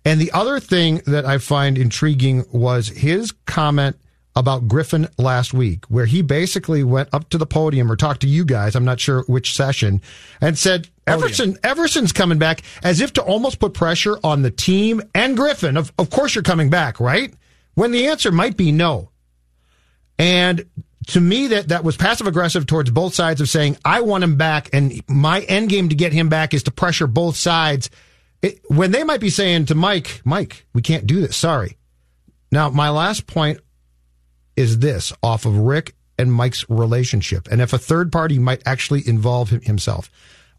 And 0.05 0.21
the 0.21 0.33
other 0.33 0.59
thing 0.59 1.01
that 1.07 1.25
I 1.25 1.39
find 1.39 1.79
intriguing 1.79 2.45
was 2.51 2.89
his 2.89 3.33
comment 3.47 3.97
about 4.35 4.67
Griffen 4.67 5.09
last 5.19 5.53
week, 5.53 5.85
where 5.87 6.07
he 6.07 6.23
basically 6.23 6.83
went 6.83 7.09
up 7.13 7.29
to 7.31 7.39
the 7.39 7.47
podium 7.47 7.93
or 7.93 7.97
talked 7.97 8.23
to 8.23 8.27
you 8.27 8.45
guys, 8.45 8.75
I'm 8.75 8.85
not 8.85 8.99
sure 8.99 9.25
which 9.29 9.55
session, 9.55 10.01
and 10.41 10.59
said, 10.59 10.89
Everson, 11.07 11.59
Everson's 11.63 12.13
coming 12.13 12.39
back 12.39 12.63
as 12.83 13.01
if 13.01 13.13
to 13.15 13.23
almost 13.23 13.59
put 13.59 13.75
pressure 13.75 14.19
on 14.25 14.43
the 14.43 14.51
team 14.51 15.03
and 15.15 15.37
Griffen. 15.37 15.77
Of, 15.77 15.93
of 15.99 16.11
course 16.11 16.35
you're 16.35 16.43
coming 16.43 16.71
back, 16.71 16.99
right? 16.99 17.35
When 17.75 17.91
the 17.91 18.07
answer 18.09 18.33
might 18.33 18.57
be 18.57 18.73
no. 18.73 19.11
And 20.19 20.65
to 21.09 21.21
me, 21.21 21.49
that, 21.49 21.69
that 21.69 21.85
was 21.85 21.97
passive 21.97 22.27
aggressive 22.27 22.67
towards 22.67 22.91
both 22.91 23.15
sides 23.15 23.41
of 23.41 23.49
saying, 23.49 23.77
I 23.85 24.01
want 24.03 24.25
him 24.25 24.37
back 24.37 24.71
and 24.73 25.03
my 25.09 25.41
end 25.43 25.69
game 25.69 25.89
to 25.89 25.95
get 25.95 26.13
him 26.13 26.29
back 26.29 26.55
is 26.55 26.63
to 26.65 26.71
pressure 26.71 27.07
both 27.07 27.37
sides. 27.37 27.91
It, 28.41 28.61
when 28.69 28.91
they 28.91 29.05
might 29.05 29.21
be 29.21 29.31
saying 29.31 29.67
to 29.67 29.75
Mike, 29.75 30.21
Mike, 30.25 30.67
we 30.75 30.83
can't 30.83 31.07
do 31.07 31.21
this. 31.21 31.37
Sorry. 31.37 31.77
Now, 32.51 32.71
my 32.71 32.91
last 32.91 33.27
point 33.27 33.61
is 34.57 34.79
this 34.81 35.13
off 35.23 35.47
of 35.47 35.57
Rick 35.57 35.95
and 36.19 36.33
Mike's 36.33 36.69
relationship. 36.69 37.49
And 37.51 37.61
if 37.61 37.73
a 37.73 37.79
third 37.79 38.13
party 38.13 38.39
might 38.39 38.63
actually 38.67 39.07
involve 39.07 39.51
himself, 39.51 40.11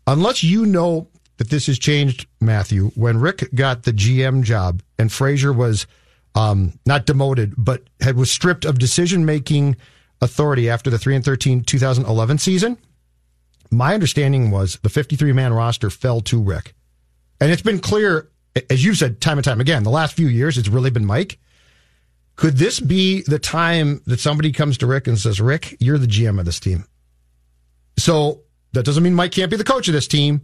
unless 0.08 0.43
you 0.43 0.65
know 0.65 1.08
that 1.38 1.49
this 1.49 1.67
has 1.67 1.77
changed, 1.79 2.27
Matthew, 2.41 2.89
when 2.95 3.19
Rick 3.19 3.53
got 3.53 3.84
the 3.84 3.93
GM 3.93 4.43
job 4.43 4.82
and 4.97 5.12
Frazier 5.12 5.53
was 5.53 5.88
um, 6.36 6.79
not 6.86 7.06
demoted, 7.06 7.53
but 7.58 7.84
had 8.01 8.17
was 8.17 8.32
stripped 8.32 8.65
of 8.65 8.79
decision 8.79 9.25
making 9.25 9.75
authority 10.24 10.70
after 10.70 10.90
the 10.90 10.98
3 10.98 11.16
and 11.16 11.26
13 11.26 11.64
2011 11.64 12.38
season, 12.38 12.78
my 13.70 13.94
understanding 13.94 14.52
was 14.52 14.80
the 14.82 14.90
53 14.90 15.34
man 15.34 15.54
roster 15.54 15.90
fell 15.90 16.22
to 16.22 16.42
Rick. 16.42 16.74
And 17.40 17.52
it's 17.52 17.62
been 17.62 17.80
clear, 17.80 18.30
as 18.70 18.84
you've 18.84 18.98
said 18.98 19.20
time 19.20 19.38
and 19.38 19.46
time 19.46 19.60
again, 19.60 19.84
the 19.84 19.90
last 19.90 20.16
few 20.16 20.28
years, 20.28 20.58
it's 20.58 20.70
really 20.70 20.92
been 20.92 21.06
Mike. 21.06 21.40
Could 22.36 22.58
this 22.58 22.80
be 22.80 23.22
the 23.24 23.40
time 23.40 24.02
that 24.06 24.20
somebody 24.20 24.52
comes 24.52 24.78
to 24.80 24.88
Rick 24.88 25.08
and 25.08 25.20
says, 25.20 25.40
Rick, 25.40 25.78
you're 25.80 25.98
the 25.98 26.08
GM 26.08 26.40
of 26.40 26.46
this 26.46 26.60
team? 26.60 26.86
So 27.98 28.42
that 28.74 28.86
doesn't 28.86 29.04
mean 29.04 29.14
Mike 29.14 29.34
can't 29.34 29.52
be 29.52 29.58
the 29.58 29.64
coach 29.64 29.88
of 29.88 29.94
this 29.94 30.08
team. 30.08 30.42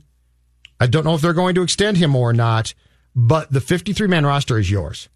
I 0.80 0.88
don't 0.88 1.04
know 1.04 1.15
if 1.15 1.22
they're 1.22 1.34
going 1.34 1.56
to 1.56 1.63
extend 1.63 1.98
him 1.98 2.15
or 2.15 2.32
not, 2.32 2.74
but 3.15 3.52
the 3.52 3.62
53 3.62 4.08
man 4.08 4.26
roster 4.26 4.60
is 4.60 4.70
yours. 4.70 5.10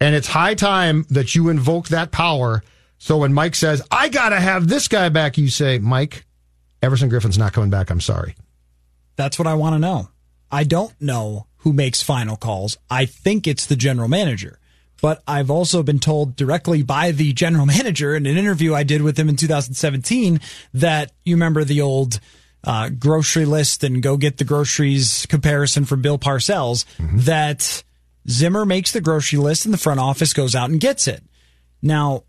And 0.00 0.14
it's 0.14 0.28
high 0.28 0.54
time 0.54 1.06
that 1.10 1.34
you 1.34 1.48
invoke 1.48 1.88
that 1.88 2.10
power. 2.10 2.62
So 3.02 3.18
when 3.18 3.32
Mike 3.32 3.56
says, 3.56 3.82
I 3.90 4.08
got 4.08 4.28
to 4.28 4.38
have 4.38 4.68
this 4.68 4.86
guy 4.86 5.08
back, 5.08 5.36
you 5.36 5.48
say, 5.48 5.80
Mike, 5.80 6.24
Everson 6.80 7.08
Griffen's 7.08 7.36
not 7.36 7.52
coming 7.52 7.68
back. 7.68 7.90
I'm 7.90 8.00
sorry. 8.00 8.36
That's 9.16 9.40
what 9.40 9.48
I 9.48 9.54
want 9.54 9.74
to 9.74 9.80
know. 9.80 10.10
I 10.52 10.62
don't 10.62 10.94
know 11.00 11.48
who 11.56 11.72
makes 11.72 12.00
final 12.00 12.36
calls. 12.36 12.78
I 12.88 13.06
think 13.06 13.48
it's 13.48 13.66
the 13.66 13.74
general 13.74 14.06
manager. 14.06 14.60
But 15.00 15.20
I've 15.26 15.50
also 15.50 15.82
been 15.82 15.98
told 15.98 16.36
directly 16.36 16.84
by 16.84 17.10
the 17.10 17.32
general 17.32 17.66
manager 17.76 18.14
in 18.14 18.24
an 18.24 18.36
interview 18.36 18.72
I 18.72 18.84
did 18.84 19.02
with 19.02 19.18
him 19.18 19.28
in 19.28 19.34
2017 19.34 20.40
that 20.74 21.10
you 21.24 21.34
remember 21.34 21.64
the 21.64 21.80
old 21.80 22.20
uh, 22.62 22.88
grocery 22.88 23.46
list 23.46 23.82
and 23.82 24.00
go 24.00 24.16
get 24.16 24.36
the 24.36 24.44
groceries 24.44 25.26
comparison 25.28 25.86
from 25.86 26.02
Bill 26.02 26.20
Parcells 26.20 26.84
mm-hmm. 26.98 27.18
that 27.22 27.82
Zimmer 28.28 28.64
makes 28.64 28.92
the 28.92 29.00
grocery 29.00 29.40
list 29.40 29.64
and 29.64 29.74
the 29.74 29.78
front 29.78 29.98
office 29.98 30.32
goes 30.32 30.54
out 30.54 30.70
and 30.70 30.78
gets 30.78 31.08
it. 31.08 31.24
Now, 31.82 32.22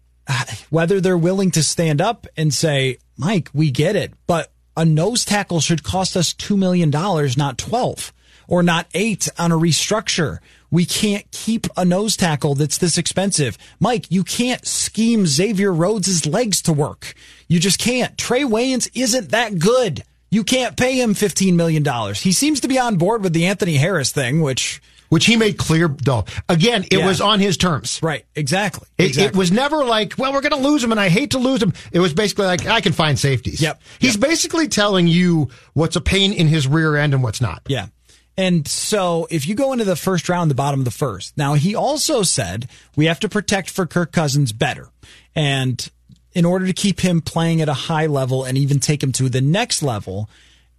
whether 0.70 1.00
they're 1.02 1.18
willing 1.18 1.52
to 1.52 1.64
stand 1.64 2.02
up 2.02 2.28
and 2.38 2.54
say, 2.54 2.98
Mike, 3.18 3.50
we 3.54 3.72
get 3.72 3.96
it, 3.96 4.14
but 4.28 4.52
a 4.76 4.86
nose 4.86 5.26
tackle 5.26 5.60
should 5.60 5.84
cost 5.84 6.18
us 6.18 6.34
$2 6.34 6.58
million, 6.58 6.90
not 6.90 7.58
12 7.58 8.14
or 8.48 8.62
not 8.62 8.88
eight 8.94 9.30
on 9.38 9.52
a 9.52 9.58
restructure 9.58 10.40
we 10.74 10.88
can't 10.88 11.30
keep 11.30 11.68
a 11.78 11.86
nose 11.86 12.18
tackle 12.18 12.56
that's 12.56 12.80
this 12.80 12.98
expensive. 12.98 13.60
Mike, 13.80 14.08
you 14.10 14.24
can't 14.24 14.66
scheme 14.66 15.28
Xavier 15.28 15.72
Rhodes' 15.72 16.26
legs 16.26 16.64
to 16.64 16.74
work. 16.74 17.14
You 17.48 17.60
just 17.60 17.78
can't. 17.78 18.18
Trae 18.18 18.44
Waynes 18.44 18.90
isn't 18.96 19.30
that 19.30 19.60
good. 19.60 20.04
you 20.32 20.44
can't 20.44 20.76
pay 20.76 21.00
him 21.00 21.14
$15 21.14 21.54
million. 21.54 21.86
He 22.16 22.32
seems 22.32 22.60
to 22.62 22.68
be 22.68 22.80
on 22.80 22.96
board 22.96 23.22
with 23.22 23.34
the 23.34 23.46
Anthony 23.46 23.76
Harris 23.78 24.12
thing, 24.12 24.42
which 24.42 24.82
which 25.14 25.28
he 25.28 25.36
made 25.38 25.58
clear 25.60 25.88
though. 25.88 26.26
Again, 26.50 26.86
it 26.90 26.98
Yeah. 26.98 27.06
was 27.06 27.22
on 27.22 27.40
his 27.40 27.56
terms. 27.56 28.00
right, 28.02 28.26
exactly. 28.36 28.88
It, 28.98 29.10
exactly. 29.10 29.28
it 29.30 29.36
was 29.36 29.52
never 29.52 29.86
like, 29.86 30.16
well, 30.18 30.34
we're 30.34 30.42
going 30.42 30.60
to 30.60 30.68
lose 30.68 30.84
him, 30.84 30.90
and 30.90 31.00
I 31.00 31.10
hate 31.10 31.32
to 31.32 31.38
lose 31.38 31.62
him. 31.62 31.72
It 31.92 32.00
was 32.00 32.16
basically 32.16 32.48
like, 32.48 32.66
I 32.66 32.82
can 32.82 32.94
find 32.94 33.20
safeties. 33.20 33.62
Yep. 33.62 33.80
He's 34.00 34.18
basically 34.18 34.68
telling 34.68 35.06
you 35.08 35.50
what's 35.74 35.96
a 35.96 36.02
pain 36.02 36.34
in 36.34 36.48
his 36.48 36.68
rear 36.68 36.96
end 36.96 37.14
and 37.14 37.22
what's 37.22 37.42
not. 37.42 37.62
Yeah. 37.68 37.88
And 38.36 38.68
so 38.68 39.28
if 39.30 39.48
you 39.48 39.54
go 39.54 39.72
into 39.74 39.86
the 39.86 39.96
first 39.96 40.28
round, 40.30 40.50
the 40.50 40.56
bottom 40.56 40.80
of 40.82 40.86
the 40.86 40.90
first. 40.92 41.38
Now, 41.38 41.54
he 41.54 41.76
also 41.76 42.24
said 42.24 42.68
we 42.96 43.06
have 43.06 43.20
to 43.20 43.30
protect 43.30 43.70
for 43.70 43.86
Kirk 43.86 44.12
Cousins 44.12 44.52
better. 44.52 44.90
And 45.36 45.88
in 46.34 46.44
order 46.44 46.66
to 46.66 46.74
keep 46.74 47.02
him 47.02 47.22
playing 47.22 47.62
at 47.62 47.70
a 47.70 47.74
high 47.74 48.08
level 48.08 48.44
and 48.44 48.58
even 48.58 48.80
take 48.80 49.04
him 49.04 49.12
to 49.12 49.30
the 49.30 49.42
next 49.42 49.84
level, 49.84 50.28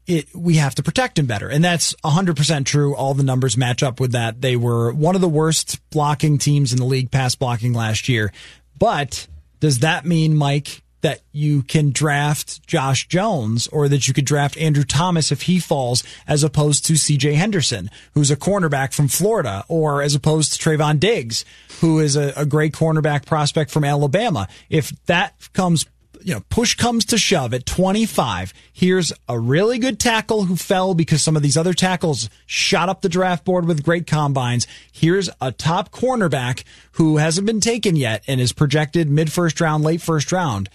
it, 0.06 0.34
we 0.34 0.56
have 0.56 0.74
to 0.76 0.82
protect 0.82 1.18
him 1.18 1.26
better. 1.26 1.48
And 1.48 1.64
that's 1.64 1.94
100% 2.04 2.64
true. 2.64 2.94
All 2.94 3.14
the 3.14 3.22
numbers 3.22 3.56
match 3.56 3.82
up 3.82 4.00
with 4.00 4.12
that. 4.12 4.40
They 4.40 4.56
were 4.56 4.92
one 4.92 5.14
of 5.14 5.20
the 5.20 5.28
worst 5.28 5.80
blocking 5.90 6.38
teams 6.38 6.72
in 6.72 6.78
the 6.78 6.84
league, 6.84 7.10
pass 7.10 7.34
blocking 7.34 7.72
last 7.72 8.08
year. 8.08 8.32
But 8.78 9.26
does 9.60 9.80
that 9.80 10.04
mean, 10.04 10.36
Mike, 10.36 10.82
that 11.04 11.20
you 11.32 11.62
can 11.62 11.90
draft 11.90 12.66
Josh 12.66 13.06
Jones 13.08 13.68
or 13.68 13.88
that 13.88 14.08
you 14.08 14.14
could 14.14 14.24
draft 14.24 14.56
Andrew 14.56 14.84
Thomas 14.84 15.30
if 15.30 15.42
he 15.42 15.58
falls 15.58 16.02
as 16.26 16.42
opposed 16.42 16.86
to 16.86 16.94
CJ 16.94 17.34
Henderson, 17.34 17.90
who's 18.14 18.30
a 18.30 18.36
cornerback 18.36 18.94
from 18.94 19.08
Florida, 19.08 19.66
or 19.68 20.00
as 20.00 20.14
opposed 20.14 20.54
to 20.54 20.58
Trevon 20.58 20.98
Diggs, 20.98 21.44
who 21.82 21.98
is 21.98 22.16
a, 22.16 22.32
a 22.36 22.46
great 22.46 22.72
cornerback 22.72 23.26
prospect 23.26 23.70
from 23.70 23.84
Alabama. 23.84 24.48
If 24.70 24.92
that 25.04 25.34
comes 25.52 25.84
you 26.24 26.32
know, 26.32 26.42
push 26.48 26.74
comes 26.74 27.04
to 27.06 27.18
shove 27.18 27.52
at 27.52 27.66
25. 27.66 28.54
Here's 28.72 29.12
a 29.28 29.38
really 29.38 29.78
good 29.78 30.00
tackle 30.00 30.44
who 30.44 30.56
fell 30.56 30.94
because 30.94 31.22
some 31.22 31.36
of 31.36 31.42
these 31.42 31.56
other 31.56 31.74
tackles 31.74 32.30
shot 32.46 32.88
up 32.88 33.02
the 33.02 33.10
draft 33.10 33.44
board 33.44 33.66
with 33.66 33.84
great 33.84 34.06
combines. 34.06 34.66
Here's 34.90 35.28
a 35.42 35.52
top 35.52 35.90
cornerback 35.90 36.64
who 36.92 37.18
hasn't 37.18 37.46
been 37.46 37.60
taken 37.60 37.94
yet 37.94 38.24
and 38.26 38.40
is 38.40 38.54
projected 38.54 39.10
mid 39.10 39.30
first 39.30 39.60
round, 39.60 39.84
late 39.84 40.00
first 40.00 40.32
round. 40.32 40.70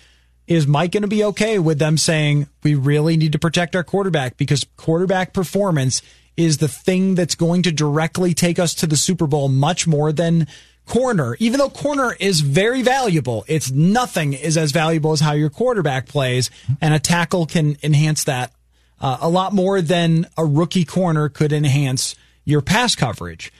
Is 0.45 0.67
Mike 0.67 0.91
going 0.91 1.01
to 1.01 1.07
be 1.07 1.23
okay 1.25 1.57
with 1.57 1.79
them 1.79 1.97
saying 1.97 2.47
we 2.63 2.75
really 2.75 3.17
need 3.17 3.31
to 3.31 3.39
protect 3.39 3.75
our 3.75 3.83
quarterback 3.83 4.37
because 4.37 4.65
quarterback 4.77 5.33
performance 5.33 6.03
is 6.37 6.59
the 6.59 6.67
thing 6.67 7.15
that's 7.15 7.35
going 7.35 7.63
to 7.63 7.71
directly 7.71 8.33
take 8.35 8.59
us 8.59 8.75
to 8.75 8.87
the 8.87 8.97
Super 8.97 9.27
Bowl 9.27 9.49
much 9.49 9.87
more 9.87 10.11
than 10.11 10.47
corner, 10.89 11.37
even 11.39 11.59
though 11.59 11.69
corner 11.69 12.15
is 12.19 12.41
very 12.41 12.81
valuable, 12.81 13.45
it's 13.47 13.71
nothing 13.71 14.33
is 14.33 14.57
as 14.57 14.71
valuable 14.71 15.13
as 15.13 15.21
how 15.21 15.33
your 15.33 15.49
quarterback 15.49 16.07
plays, 16.07 16.49
and 16.81 16.93
a 16.93 16.99
tackle 16.99 17.45
can 17.45 17.77
enhance 17.81 18.25
that 18.25 18.51
uh, 18.99 19.17
a 19.21 19.29
lot 19.29 19.53
more 19.53 19.81
than 19.81 20.25
a 20.37 20.43
rookie 20.43 20.85
corner 20.85 21.29
could 21.29 21.53
enhance 21.53 22.15
your 22.43 22.61
pass 22.61 22.95
coverage. 22.95 23.53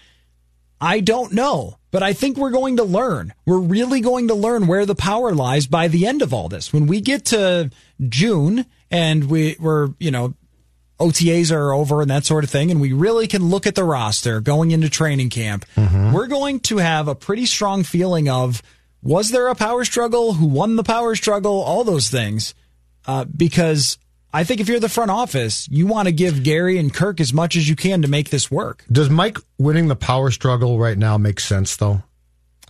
I 0.82 1.02
don't 1.02 1.34
know, 1.34 1.78
but 1.92 2.04
I 2.04 2.14
think 2.14 2.38
we're 2.38 2.52
going 2.52 2.78
to 2.78 2.84
learn. 2.84 3.34
We're 3.46 3.60
really 3.60 4.02
going 4.02 4.30
to 4.30 4.34
learn 4.34 4.68
where 4.68 4.86
the 4.86 4.96
power 4.96 5.34
lies 5.34 5.68
by 5.68 5.88
the 5.88 6.08
end 6.08 6.22
of 6.22 6.34
all 6.34 6.50
this. 6.50 6.74
When 6.74 6.88
we 6.88 7.00
get 7.00 7.26
to 7.26 7.70
June 8.08 8.66
and 8.90 9.30
we, 9.30 9.56
we're, 9.60 9.90
you 10.00 10.10
know, 10.10 10.34
OTAs 11.00 11.52
are 11.52 11.74
over 11.74 12.02
and 12.02 12.10
that 12.10 12.26
sort 12.26 12.44
of 12.44 12.50
thing, 12.50 12.72
and 12.72 12.82
we 12.82 12.94
really 12.94 13.28
can 13.28 13.50
look 13.50 13.66
at 13.66 13.76
the 13.76 13.84
roster 13.84 14.42
going 14.42 14.72
into 14.72 14.90
training 14.90 15.30
camp, 15.30 15.66
we're 16.14 16.28
going 16.28 16.60
to 16.62 16.78
have 16.78 17.08
a 17.08 17.16
pretty 17.16 17.46
strong 17.46 17.84
feeling 17.84 18.28
of 18.30 18.62
was 19.02 19.32
there 19.32 19.48
a 19.48 19.56
power 19.56 19.86
struggle? 19.86 20.34
Who 20.34 20.48
won 20.48 20.76
the 20.76 20.84
power 20.84 21.16
struggle? 21.16 21.62
All 21.62 21.84
those 21.84 22.10
things. 22.10 22.54
Uh, 23.08 23.24
because 23.26 23.98
I 24.34 24.44
think 24.44 24.60
if 24.60 24.68
you're 24.68 24.80
the 24.80 24.90
front 24.90 25.10
office, 25.10 25.68
you 25.72 25.88
want 25.88 26.08
to 26.08 26.12
give 26.12 26.44
Gary 26.44 26.78
and 26.78 26.94
Kirk 26.94 27.20
as 27.20 27.34
much 27.34 27.56
as 27.56 27.68
you 27.68 27.76
can 27.76 28.02
to 28.02 28.08
make 28.08 28.30
this 28.30 28.52
work. 28.52 28.84
Does 28.92 29.10
Mike 29.10 29.38
winning 29.58 29.88
the 29.88 29.96
power 29.96 30.32
struggle 30.32 30.78
right 30.78 30.98
now 30.98 31.18
make 31.18 31.40
sense, 31.40 31.76
though? 31.78 32.04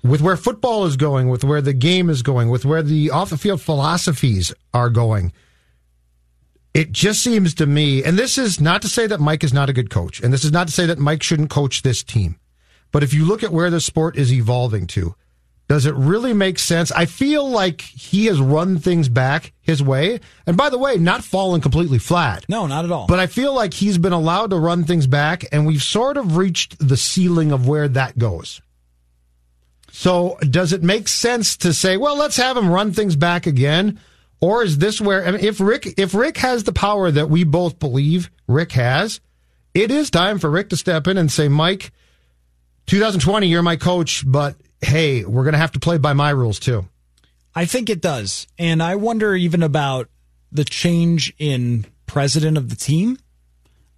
With 0.01 0.21
where 0.21 0.37
football 0.37 0.85
is 0.85 0.95
going, 0.95 1.29
with 1.29 1.43
where 1.43 1.61
the 1.61 1.73
game 1.73 2.09
is 2.09 2.21
going, 2.21 2.49
with 2.49 2.63
where 2.63 2.81
the 2.81 3.09
off 3.09 3.31
the 3.31 3.37
field 3.37 3.61
philosophies 3.61 4.53
are 4.73 4.89
going, 4.89 5.33
it 6.79 6.93
just 6.93 7.21
seems 7.21 7.53
to 7.55 7.65
me, 7.65 8.05
and 8.05 8.17
this 8.17 8.37
is 8.37 8.61
not 8.61 8.81
to 8.83 8.87
say 8.87 9.05
that 9.05 9.19
Mike 9.19 9.43
is 9.43 9.53
not 9.53 9.69
a 9.69 9.73
good 9.73 9.89
coach, 9.89 10.21
and 10.21 10.31
this 10.31 10.45
is 10.45 10.53
not 10.53 10.67
to 10.67 10.73
say 10.73 10.85
that 10.85 10.97
Mike 10.97 11.21
shouldn't 11.21 11.49
coach 11.49 11.81
this 11.81 12.03
team. 12.03 12.39
But 12.93 13.03
if 13.03 13.13
you 13.13 13.25
look 13.25 13.43
at 13.43 13.51
where 13.51 13.69
the 13.69 13.81
sport 13.81 14.15
is 14.15 14.31
evolving 14.31 14.87
to, 14.87 15.13
does 15.67 15.85
it 15.85 15.93
really 15.95 16.31
make 16.31 16.57
sense? 16.57 16.89
I 16.93 17.05
feel 17.05 17.45
like 17.47 17.81
he 17.81 18.27
has 18.27 18.39
run 18.39 18.77
things 18.79 19.09
back 19.09 19.51
his 19.59 19.83
way. 19.83 20.21
And 20.47 20.55
by 20.55 20.69
the 20.69 20.77
way, 20.77 20.95
not 20.95 21.21
fallen 21.21 21.59
completely 21.59 21.99
flat. 21.99 22.45
No, 22.47 22.65
not 22.65 22.85
at 22.85 22.91
all. 22.91 23.07
But 23.07 23.19
I 23.19 23.27
feel 23.27 23.53
like 23.53 23.73
he's 23.73 23.97
been 23.97 24.13
allowed 24.13 24.51
to 24.51 24.55
run 24.55 24.85
things 24.85 25.05
back, 25.05 25.43
and 25.51 25.67
we've 25.67 25.83
sort 25.83 26.15
of 26.15 26.37
reached 26.37 26.79
the 26.79 26.97
ceiling 26.97 27.51
of 27.51 27.67
where 27.67 27.89
that 27.89 28.17
goes. 28.17 28.61
So, 29.91 30.37
does 30.49 30.71
it 30.71 30.81
make 30.81 31.09
sense 31.09 31.57
to 31.57 31.73
say, 31.73 31.97
well, 31.97 32.17
let's 32.17 32.37
have 32.37 32.55
him 32.55 32.69
run 32.69 32.93
things 32.93 33.17
back 33.17 33.47
again? 33.47 33.99
Or 34.41 34.63
is 34.63 34.77
this 34.77 35.01
where, 35.01 35.25
I 35.25 35.31
mean, 35.31 35.43
if 35.43 35.59
Rick, 35.59 35.95
if 35.97 36.13
Rick 36.13 36.37
has 36.37 36.63
the 36.63 36.73
power 36.73 37.11
that 37.11 37.29
we 37.29 37.43
both 37.43 37.79
believe 37.79 38.29
Rick 38.47 38.71
has, 38.73 39.19
it 39.73 39.91
is 39.91 40.09
time 40.09 40.39
for 40.39 40.49
Rick 40.49 40.69
to 40.69 40.77
step 40.77 41.07
in 41.07 41.17
and 41.17 41.31
say, 41.31 41.47
Mike, 41.47 41.91
2020, 42.87 43.47
you're 43.47 43.61
my 43.61 43.75
coach, 43.75 44.23
but 44.25 44.55
hey, 44.81 45.25
we're 45.25 45.43
going 45.43 45.53
to 45.53 45.59
have 45.59 45.73
to 45.73 45.79
play 45.79 45.97
by 45.97 46.13
my 46.13 46.29
rules 46.29 46.59
too. 46.59 46.87
I 47.53 47.65
think 47.65 47.89
it 47.89 48.01
does. 48.01 48.47
And 48.57 48.81
I 48.81 48.95
wonder 48.95 49.35
even 49.35 49.61
about 49.61 50.09
the 50.51 50.63
change 50.63 51.33
in 51.37 51.85
president 52.05 52.57
of 52.57 52.69
the 52.69 52.75
team. 52.75 53.17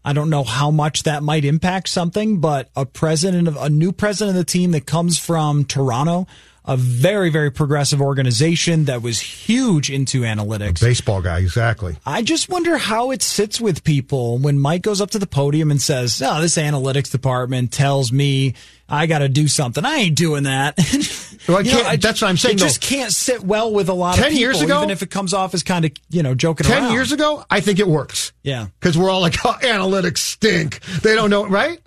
I 0.04 0.14
don't 0.14 0.32
know 0.32 0.44
how 0.44 0.72
much 0.72 1.04
that 1.04 1.22
might 1.22 1.46
impact 1.46 1.88
something, 1.88 2.40
but 2.40 2.70
a 2.76 2.86
president 2.86 3.48
of 3.48 3.56
a 3.58 3.70
new 3.70 3.92
president 3.92 4.36
of 4.36 4.46
the 4.46 4.52
team 4.52 4.72
that 4.72 4.88
comes 4.88 5.20
from 5.20 5.64
Toronto, 5.64 6.26
a 6.64 6.78
very, 6.78 7.30
very 7.32 7.52
progressive 7.52 8.00
organization 8.02 8.86
that 8.86 9.02
was 9.02 9.20
huge 9.20 9.90
into 9.90 10.22
analytics. 10.22 10.80
Baseball 10.80 11.22
guy, 11.22 11.40
exactly. 11.40 11.96
I 12.06 12.22
just 12.22 12.50
wonder 12.50 12.78
how 12.78 13.12
it 13.12 13.24
sits 13.24 13.60
with 13.60 13.84
people 13.84 14.38
when 14.38 14.60
Mike 14.60 14.84
goes 14.84 15.02
up 15.02 15.10
to 15.12 15.20
the 15.20 15.26
podium 15.28 15.72
and 15.72 15.82
says, 15.82 16.22
"Oh, 16.24 16.40
this 16.40 16.58
analytics 16.58 17.12
department 17.12 17.72
tells 17.72 18.12
me 18.12 18.54
I 18.88 19.08
got 19.08 19.20
to 19.20 19.30
do 19.30 19.48
something. 19.48 19.84
I 19.86 19.96
ain't 19.98 20.16
doing 20.18 20.44
that." 20.44 20.78
Well, 21.48 21.58
I 21.58 21.62
know, 21.64 21.72
can't- 21.72 22.02
that's 22.04 22.22
what 22.22 22.28
I'm 22.30 22.38
saying, 22.38 22.58
It 22.58 22.60
just 22.60 22.82
can't 22.82 23.12
sit 23.12 23.44
well 23.44 23.74
with 23.74 23.90
a 23.90 23.94
lot 23.94 24.16
of 24.16 24.24
10 24.24 24.30
people, 24.30 24.40
years 24.42 24.62
ago- 24.62 24.78
even 24.78 24.92
if 24.92 25.02
it 25.02 25.10
comes 25.10 25.34
off 25.34 25.56
as 25.56 25.64
kind 25.64 25.86
of 25.86 25.92
you 26.12 26.22
know 26.22 26.36
joking 26.36 26.68
10 26.68 26.84
around. 26.84 26.94
years 26.94 27.12
ago, 27.12 27.44
I 27.50 27.62
think 27.62 27.80
it 27.80 27.88
works. 27.88 28.32
Yeah. 28.44 28.68
Because 28.80 28.96
we're 28.96 29.10
all 29.10 29.22
like, 29.22 29.38
oh, 29.44 29.58
analytics 29.64 30.20
stink. 30.20 30.82
They 31.02 31.16
don't 31.16 31.32
know, 31.32 31.48
right? 31.48 31.80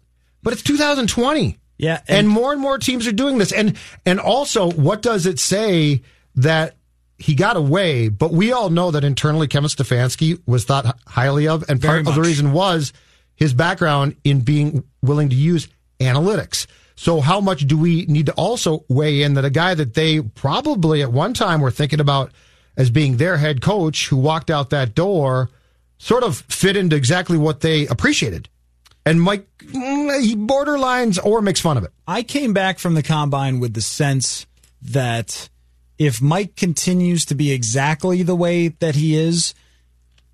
But 0.43 0.55
it's 0.55 0.63
2020. 0.63 1.57
Yeah, 1.77 2.01
And, 2.09 2.19
and- 2.21 2.29
more 2.29 2.53
and 2.53 2.61
more 2.61 2.79
teams 2.79 3.07
are 3.07 3.13
doing 3.13 3.39
this. 3.39 3.53
And, 3.53 3.77
and 4.07 4.21
also, 4.21 4.71
what 4.71 5.03
does 5.03 5.27
it 5.27 5.39
say 5.39 6.03
that 6.37 6.77
he 7.19 7.35
got 7.35 7.57
away? 7.57 8.09
But 8.09 8.33
we 8.33 8.53
all 8.53 8.71
know 8.71 8.91
that 8.93 9.05
internally 9.05 9.49
Kevin 9.49 9.69
Stefanski 9.69 10.41
was 10.47 10.65
thought 10.65 10.99
highly 11.07 11.49
of. 11.49 11.65
And 11.69 11.81
part 11.83 12.07
of 12.07 12.15
the 12.15 12.21
reason 12.21 12.53
was 12.53 12.93
his 13.35 13.53
background 13.55 14.17
in 14.25 14.41
being 14.43 14.85
willing 15.03 15.29
to 15.31 15.37
use 15.37 15.69
analytics. 16.01 16.67
So 16.97 17.21
how 17.21 17.41
much 17.41 17.67
do 17.67 17.77
we 17.77 18.07
need 18.07 18.27
to 18.27 18.33
also 18.35 18.85
weigh 18.89 19.23
in 19.23 19.35
that 19.35 19.45
a 19.45 19.51
guy 19.51 19.75
that 19.75 19.95
they 19.95 20.21
probably 20.21 21.03
at 21.03 21.11
one 21.11 21.35
time 21.35 21.61
were 21.61 21.73
thinking 21.73 21.99
about 21.99 22.31
as 22.77 22.91
being 22.91 23.17
their 23.17 23.37
head 23.37 23.61
coach 23.61 24.09
who 24.09 24.17
walked 24.17 24.51
out 24.51 24.71
that 24.71 24.95
door 24.95 25.51
sort 25.99 26.23
of 26.23 26.37
fit 26.49 26.77
into 26.77 26.95
exactly 26.95 27.37
what 27.39 27.61
they 27.61 27.87
appreciated. 27.89 28.49
And 29.07 29.21
Mike, 29.21 29.47
mm, 29.59 30.23
he 30.23 30.35
borderlines 30.35 31.19
or 31.23 31.43
makes 31.43 31.61
fun 31.61 31.77
of 31.77 31.85
it. 31.85 31.93
I 32.07 32.23
came 32.23 32.53
back 32.53 32.79
from 32.79 32.95
the 32.95 33.03
combine 33.03 33.61
with 33.61 33.75
the 33.75 33.83
sense 33.83 34.47
that 34.81 35.49
if 35.99 36.23
Mike 36.23 36.57
continues 36.57 37.25
to 37.27 37.35
be 37.35 37.53
exactly 37.53 38.23
the 38.23 38.35
way 38.35 38.69
that 38.69 38.95
he 38.95 39.15
is, 39.15 39.55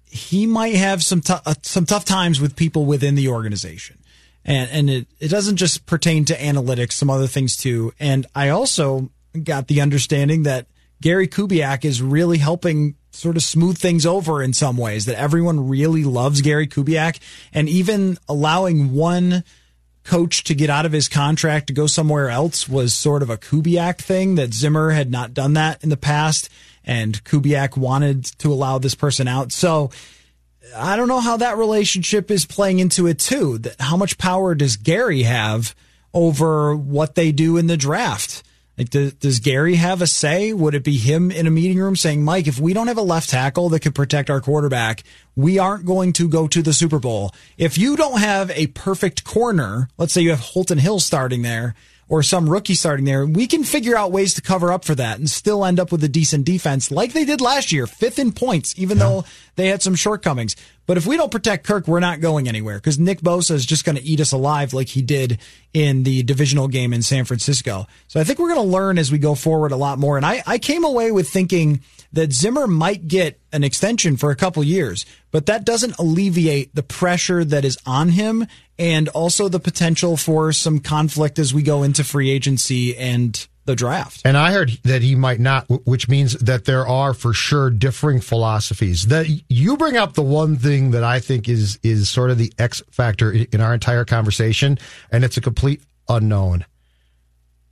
he 0.05 0.47
might 0.47 0.75
have 0.77 1.03
some 1.03 1.21
tou- 1.21 1.43
uh, 1.45 1.55
some 1.63 1.87
tough 1.87 2.05
times 2.05 2.41
with 2.41 2.57
people 2.57 2.87
within 2.87 3.15
the 3.15 3.29
organization. 3.29 3.99
And 4.45 4.71
and 4.71 4.91
it, 4.91 5.07
it 5.19 5.29
doesn't 5.29 5.57
just 5.57 5.87
pertain 5.87 6.25
to 6.27 6.35
analytics, 6.35 6.93
some 6.93 7.11
other 7.11 7.27
things 7.27 7.57
too. 7.57 7.93
And 8.01 8.27
I 8.35 8.49
also 8.49 9.11
got 9.43 9.69
the 9.69 9.81
understanding 9.81 10.45
that 10.45 10.67
Gary 11.01 11.29
Kubiak 11.29 11.85
is 11.85 12.03
really 12.03 12.39
helping 12.39 12.97
sort 13.11 13.37
of 13.37 13.43
smooth 13.43 13.77
things 13.77 14.07
over 14.07 14.43
in 14.43 14.53
some 14.53 14.77
ways 14.77 15.07
that 15.07 15.19
everyone 15.19 15.69
really 15.69 16.05
loves 16.05 16.41
Gary 16.41 16.67
Kubiak 16.67 17.19
and 17.53 17.69
even 17.69 18.19
allowing 18.29 18.95
one 18.95 19.45
coach 20.05 20.45
to 20.45 20.55
get 20.55 20.71
out 20.71 20.87
of 20.87 20.93
his 20.93 21.09
contract 21.09 21.67
to 21.67 21.73
go 21.73 21.87
somewhere 21.87 22.31
else 22.31 22.69
was 22.69 22.95
sort 22.95 23.23
of 23.23 23.31
a 23.31 23.37
Kubiak 23.37 23.99
thing 23.99 24.37
that 24.37 24.55
Zimmer 24.55 24.91
had 24.91 25.11
not 25.11 25.35
done 25.35 25.55
that 25.55 25.83
in 25.83 25.89
the 25.91 25.97
past 25.97 26.49
and 26.85 27.23
Kubiak 27.25 27.77
wanted 27.77 28.25
to 28.39 28.53
allow 28.53 28.79
this 28.79 28.95
person 28.95 29.29
out. 29.29 29.53
So 29.53 29.91
I 30.77 30.97
don't 30.97 31.09
know 31.09 31.21
how 31.21 31.37
that 31.39 31.59
relationship 31.59 32.31
is 32.31 32.47
playing 32.47 32.79
into 32.79 33.07
it 33.07 33.19
too. 33.19 33.59
That 33.59 33.81
how 33.81 33.97
much 33.97 34.19
power 34.19 34.55
does 34.55 34.77
Gary 34.77 35.23
have 35.23 35.75
over 36.15 36.75
what 36.75 37.15
they 37.15 37.33
do 37.33 37.57
in 37.57 37.67
the 37.67 37.77
draft? 37.77 38.43
Like, 38.81 38.89
does, 38.89 39.13
does 39.13 39.41
Gary 39.41 39.75
have 39.75 40.01
a 40.01 40.07
say? 40.07 40.55
Would 40.55 40.75
it 40.75 40.85
be 40.85 40.97
him 40.97 41.31
in 41.31 41.47
a 41.47 41.51
meeting 41.51 41.79
room 41.79 41.97
saying, 41.97 42.25
Mike, 42.25 42.47
if 42.47 42.59
we 42.59 42.73
don't 42.73 42.87
have 42.87 42.97
a 42.97 43.03
left 43.03 43.29
tackle 43.29 43.69
that 43.69 43.81
could 43.81 43.95
protect 43.95 44.31
our 44.31 44.41
quarterback, 44.41 45.03
we 45.37 45.59
aren't 45.59 45.85
going 45.85 46.15
to 46.15 46.27
go 46.27 46.49
to 46.49 46.63
the 46.63 46.73
Super 46.73 46.99
Bowl. 46.99 47.35
If 47.59 47.77
you 47.77 47.95
don't 47.95 48.21
have 48.21 48.51
a 48.53 48.69
perfect 48.69 49.23
corner, 49.23 49.91
let's 49.99 50.15
say 50.15 50.23
you 50.23 50.31
have 50.31 50.41
Holton 50.41 50.79
Hill 50.79 50.99
starting 50.99 51.43
there 51.43 51.75
or 52.09 52.23
some 52.23 52.49
rookie 52.49 52.75
starting 52.75 53.05
there, 53.05 53.27
we 53.27 53.47
can 53.47 53.65
figure 53.65 53.99
out 53.99 54.13
ways 54.13 54.33
to 54.35 54.41
cover 54.41 54.73
up 54.73 54.87
for 54.87 54.95
that 54.95 55.19
and 55.19 55.29
still 55.29 55.63
end 55.63 55.79
up 55.79 55.93
with 55.93 56.03
a 56.03 56.09
decent 56.09 56.47
defense 56.47 56.91
like 56.91 57.13
they 57.13 57.27
did 57.27 57.43
last 57.43 57.73
year, 57.73 57.87
fifth 57.87 58.19
in 58.19 58.33
points, 58.33 58.73
even 58.79 58.97
yeah. 58.97 59.05
though 59.05 59.25
they 59.57 59.69
had 59.69 59.83
some 59.83 59.95
shortcomings. 59.95 60.57
But 60.87 60.97
if 60.97 61.07
we 61.07 61.17
don't 61.17 61.31
protect 61.31 61.67
Kirk, 61.67 61.87
we're 61.87 62.01
not 62.01 62.21
going 62.21 62.49
anywhere 62.49 62.77
because 62.77 62.99
Nick 62.99 63.21
Bosa 63.21 63.53
is 63.53 63.65
just 63.65 63.85
going 63.85 63.97
to 63.97 64.03
eat 64.03 64.21
us 64.21 64.33
alive 64.33 64.73
like 64.73 64.89
he 64.89 65.03
did 65.03 65.39
in 65.73 66.03
the 66.03 66.23
divisional 66.25 66.69
game 66.69 66.93
in 66.93 67.03
San 67.03 67.25
Francisco. 67.25 67.87
So 68.09 68.19
I 68.19 68.25
think 68.25 68.39
we're 68.39 68.55
going 68.55 68.67
to 68.67 68.73
learn 68.73 68.99
as 68.99 69.13
we 69.13 69.19
go 69.19 69.35
forward 69.35 69.73
a 69.73 69.77
lot 69.77 69.99
more. 69.99 70.17
And 70.17 70.27
I, 70.27 70.43
I 70.47 70.59
came 70.59 70.85
away 70.85 71.13
with 71.13 71.29
thinking 71.29 71.81
that 72.13 72.33
Zimmer 72.33 72.67
might 72.67 73.07
get 73.07 73.41
an 73.53 73.63
extension 73.63 74.17
for 74.17 74.31
a 74.31 74.37
couple 74.37 74.65
years, 74.65 75.07
but 75.31 75.47
that 75.47 75.65
doesn't 75.65 75.97
alleviate 75.99 76.75
the 76.75 76.83
pressure 76.83 77.45
that 77.45 77.65
is 77.65 77.79
on 77.87 78.09
him 78.09 78.47
and 78.79 79.09
also 79.11 79.49
the 79.49 79.61
potential 79.61 80.17
for 80.17 80.53
some 80.53 80.81
conflict 80.81 81.39
as 81.39 81.55
we 81.55 81.63
go 81.63 81.83
into 81.83 82.03
free 82.03 82.31
agency 82.31 82.97
and 82.97 83.47
the 83.71 83.77
draft. 83.77 84.23
And 84.25 84.37
I 84.37 84.51
heard 84.51 84.71
that 84.83 85.01
he 85.01 85.15
might 85.15 85.39
not, 85.39 85.65
which 85.87 86.09
means 86.09 86.33
that 86.35 86.65
there 86.65 86.87
are 86.87 87.15
for 87.15 87.33
sure 87.33 87.71
differing 87.71 88.21
philosophies. 88.21 89.07
That 89.07 89.27
you 89.49 89.77
bring 89.77 89.97
up 89.97 90.15
the 90.15 90.23
one 90.23 90.57
thing 90.57 90.91
that 90.91 91.05
I 91.05 91.21
think 91.21 91.49
is 91.49 91.79
is 91.85 92.11
sort 92.11 92.31
of 92.31 92.39
the 92.39 92.53
X 92.59 92.83
factor 92.91 93.31
in 93.33 93.61
our 93.61 93.73
entire 93.73 94.05
conversation, 94.05 94.79
and 95.13 95.25
it's 95.25 95.37
a 95.37 95.41
complete 95.41 95.83
unknown. 96.09 96.67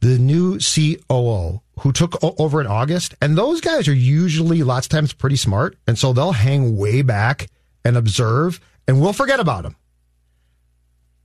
The 0.01 0.19
new 0.19 0.61
COO 0.61 1.61
who 1.81 1.93
took 1.93 2.17
over 2.23 2.61
in 2.61 2.69
August, 2.69 3.17
and 3.21 3.37
those 3.37 3.61
guys 3.61 3.89
are 3.89 3.93
usually 3.93 4.63
lots 4.63 4.87
of 4.87 4.91
times 4.91 5.13
pretty 5.13 5.37
smart, 5.37 5.77
and 5.89 5.99
so 5.99 6.13
they'll 6.13 6.33
hang 6.33 6.77
way 6.77 7.03
back 7.03 7.49
and 7.85 7.97
observe, 7.97 8.61
and 8.87 9.01
we'll 9.01 9.13
forget 9.13 9.41
about 9.41 9.65
them. 9.65 9.75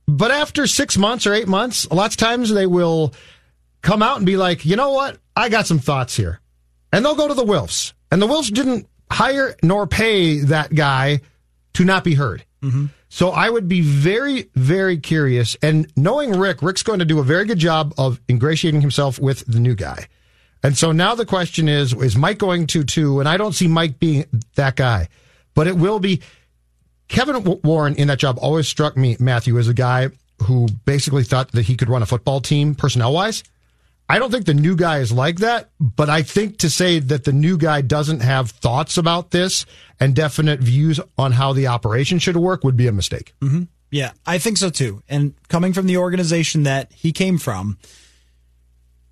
But 0.06 0.32
after 0.32 0.66
six 0.66 0.98
months 0.98 1.26
or 1.26 1.32
eight 1.32 1.48
months, 1.48 1.90
lots 1.90 2.14
of 2.14 2.18
times 2.18 2.50
they 2.50 2.66
will 2.66 3.14
come 3.84 4.02
out 4.02 4.16
and 4.16 4.26
be 4.26 4.36
like, 4.36 4.64
you 4.64 4.74
know 4.74 4.90
what? 4.90 5.18
I 5.36 5.48
got 5.48 5.66
some 5.66 5.78
thoughts 5.78 6.16
here. 6.16 6.40
And 6.92 7.04
they'll 7.04 7.14
go 7.14 7.28
to 7.28 7.34
the 7.34 7.44
Wilfs. 7.44 7.92
And 8.10 8.20
the 8.20 8.26
Wilfs 8.26 8.52
didn't 8.52 8.88
hire 9.10 9.54
nor 9.62 9.86
pay 9.86 10.40
that 10.40 10.74
guy 10.74 11.20
to 11.74 11.84
not 11.84 12.02
be 12.02 12.14
heard. 12.14 12.44
Mm-hmm. 12.62 12.86
So 13.08 13.30
I 13.30 13.48
would 13.48 13.68
be 13.68 13.80
very, 13.80 14.50
very 14.54 14.98
curious. 14.98 15.56
And 15.62 15.90
knowing 15.96 16.32
Rick, 16.32 16.62
Rick's 16.62 16.82
going 16.82 16.98
to 16.98 17.04
do 17.04 17.20
a 17.20 17.22
very 17.22 17.44
good 17.44 17.58
job 17.58 17.94
of 17.96 18.20
ingratiating 18.28 18.80
himself 18.80 19.20
with 19.20 19.44
the 19.46 19.60
new 19.60 19.74
guy. 19.74 20.08
And 20.64 20.76
so 20.76 20.92
now 20.92 21.14
the 21.14 21.26
question 21.26 21.68
is, 21.68 21.92
is 21.92 22.16
Mike 22.16 22.38
going 22.38 22.66
to 22.68 22.84
too? 22.84 23.20
And 23.20 23.28
I 23.28 23.36
don't 23.36 23.52
see 23.52 23.68
Mike 23.68 23.98
being 23.98 24.24
that 24.54 24.76
guy, 24.76 25.08
but 25.54 25.66
it 25.66 25.76
will 25.76 26.00
be 26.00 26.22
Kevin 27.08 27.60
Warren 27.62 27.94
in 27.96 28.08
that 28.08 28.18
job 28.18 28.38
always 28.40 28.66
struck 28.66 28.96
me, 28.96 29.16
Matthew, 29.20 29.58
as 29.58 29.68
a 29.68 29.74
guy 29.74 30.08
who 30.42 30.66
basically 30.84 31.22
thought 31.22 31.52
that 31.52 31.62
he 31.62 31.76
could 31.76 31.88
run 31.90 32.02
a 32.02 32.06
football 32.06 32.40
team 32.40 32.74
personnel 32.74 33.12
wise. 33.12 33.44
I 34.08 34.18
don't 34.18 34.30
think 34.30 34.44
the 34.44 34.54
new 34.54 34.76
guy 34.76 34.98
is 34.98 35.12
like 35.12 35.38
that, 35.38 35.70
but 35.80 36.10
I 36.10 36.22
think 36.22 36.58
to 36.58 36.68
say 36.68 36.98
that 36.98 37.24
the 37.24 37.32
new 37.32 37.56
guy 37.56 37.80
doesn't 37.80 38.20
have 38.20 38.50
thoughts 38.50 38.98
about 38.98 39.30
this 39.30 39.64
and 39.98 40.14
definite 40.14 40.60
views 40.60 41.00
on 41.16 41.32
how 41.32 41.52
the 41.54 41.68
operation 41.68 42.18
should 42.18 42.36
work 42.36 42.64
would 42.64 42.76
be 42.76 42.86
a 42.86 42.92
mistake. 42.92 43.32
Mm-hmm. 43.40 43.62
Yeah, 43.90 44.12
I 44.26 44.38
think 44.38 44.58
so 44.58 44.70
too. 44.70 45.02
And 45.08 45.34
coming 45.48 45.72
from 45.72 45.86
the 45.86 45.96
organization 45.96 46.64
that 46.64 46.92
he 46.92 47.12
came 47.12 47.38
from, 47.38 47.78